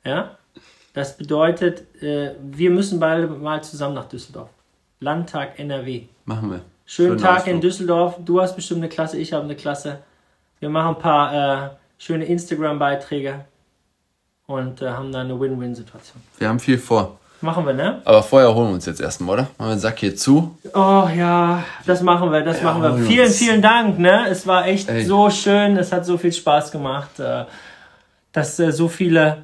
Ja, 0.05 0.37
das 0.93 1.17
bedeutet, 1.17 1.83
äh, 2.01 2.33
wir 2.41 2.71
müssen 2.71 2.99
beide 3.01 3.27
mal 3.27 3.61
zusammen 3.63 3.95
nach 3.95 4.05
Düsseldorf. 4.07 4.49
Landtag 5.01 5.59
NRW. 5.59 6.03
Machen 6.25 6.49
wir. 6.51 6.61
Schönen 6.91 7.09
Schönen 7.09 7.19
Tag 7.19 7.35
in 7.45 7.57
Ausflug. 7.57 7.61
Düsseldorf. 7.61 8.15
Du 8.25 8.41
hast 8.41 8.55
bestimmt 8.55 8.79
eine 8.79 8.89
Klasse, 8.89 9.19
ich 9.19 9.31
habe 9.31 9.43
eine 9.43 9.55
Klasse. 9.55 9.99
Wir 10.59 10.69
machen 10.69 10.95
ein 10.95 10.99
paar 10.99 11.65
äh, 11.65 11.69
schöne 11.99 12.25
Instagram-Beiträge 12.25 13.45
und 14.47 14.81
äh, 14.81 14.89
haben 14.89 15.11
dann 15.11 15.27
eine 15.27 15.39
Win-Win-Situation. 15.39 16.19
Wir 16.39 16.49
haben 16.49 16.59
viel 16.59 16.79
vor. 16.79 17.19
Machen 17.41 17.67
wir, 17.67 17.73
ne? 17.73 18.01
Aber 18.05 18.23
vorher 18.23 18.55
holen 18.55 18.69
wir 18.69 18.73
uns 18.73 18.87
jetzt 18.87 19.01
erstmal, 19.01 19.35
oder? 19.35 19.43
Machen 19.59 19.69
wir 19.69 19.75
den 19.75 19.79
Sack 19.79 19.99
hier 19.99 20.15
zu. 20.15 20.57
Oh 20.73 21.07
ja, 21.15 21.63
das 21.85 22.01
machen 22.01 22.31
wir, 22.31 22.41
das 22.41 22.57
Ja, 22.57 22.63
machen 22.73 22.81
wir. 22.81 23.05
Vielen, 23.05 23.27
uns. 23.27 23.37
vielen 23.37 23.61
Dank, 23.61 23.99
ne? 23.99 24.27
Es 24.27 24.47
war 24.47 24.65
echt 24.65 24.89
Ey. 24.89 25.05
so 25.05 25.29
schön, 25.29 25.77
es 25.77 25.91
hat 25.91 26.07
so 26.07 26.17
viel 26.17 26.33
Spaß 26.33 26.71
gemacht, 26.71 27.19
äh, 27.19 27.45
dass 28.31 28.59
äh, 28.59 28.71
so 28.71 28.87
viele 28.87 29.43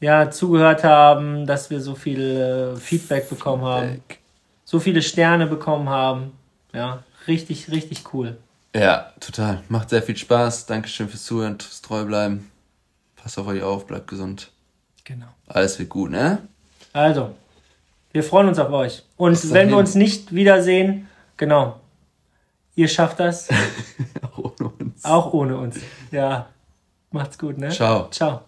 ja, 0.00 0.30
zugehört 0.30 0.84
haben, 0.84 1.46
dass 1.46 1.70
wir 1.70 1.80
so 1.80 1.94
viel 1.94 2.20
äh, 2.20 2.78
Feedback 2.78 3.30
bekommen 3.30 3.64
haben, 3.64 4.02
so 4.66 4.78
viele 4.78 5.00
Sterne 5.00 5.46
bekommen 5.46 5.88
haben. 5.88 6.32
Ja, 6.76 7.02
richtig, 7.26 7.70
richtig 7.70 8.12
cool. 8.12 8.36
Ja, 8.74 9.12
total. 9.18 9.62
Macht 9.70 9.88
sehr 9.88 10.02
viel 10.02 10.16
Spaß. 10.16 10.66
Dankeschön 10.66 11.08
fürs 11.08 11.24
Zuhören, 11.24 11.58
fürs 11.58 11.80
treu 11.80 12.04
bleiben. 12.04 12.50
Passt 13.16 13.38
auf 13.38 13.46
euch 13.46 13.62
auf, 13.62 13.86
bleibt 13.86 14.08
gesund. 14.08 14.52
Genau. 15.04 15.26
Alles 15.46 15.78
wird 15.78 15.88
gut, 15.88 16.10
ne? 16.10 16.46
Also, 16.92 17.34
wir 18.12 18.22
freuen 18.22 18.48
uns 18.48 18.58
auf 18.58 18.70
euch. 18.70 19.02
Und 19.16 19.52
wenn 19.52 19.70
wir 19.70 19.78
uns 19.78 19.94
nicht 19.94 20.34
wiedersehen, 20.34 21.08
genau, 21.38 21.80
ihr 22.74 22.88
schafft 22.88 23.20
das, 23.20 23.48
Ohne 24.36 24.68
uns. 24.78 25.02
auch 25.04 25.32
ohne 25.32 25.56
uns. 25.56 25.76
Ja, 26.10 26.50
macht's 27.10 27.38
gut, 27.38 27.56
ne? 27.56 27.70
Ciao. 27.70 28.10
Ciao. 28.10 28.42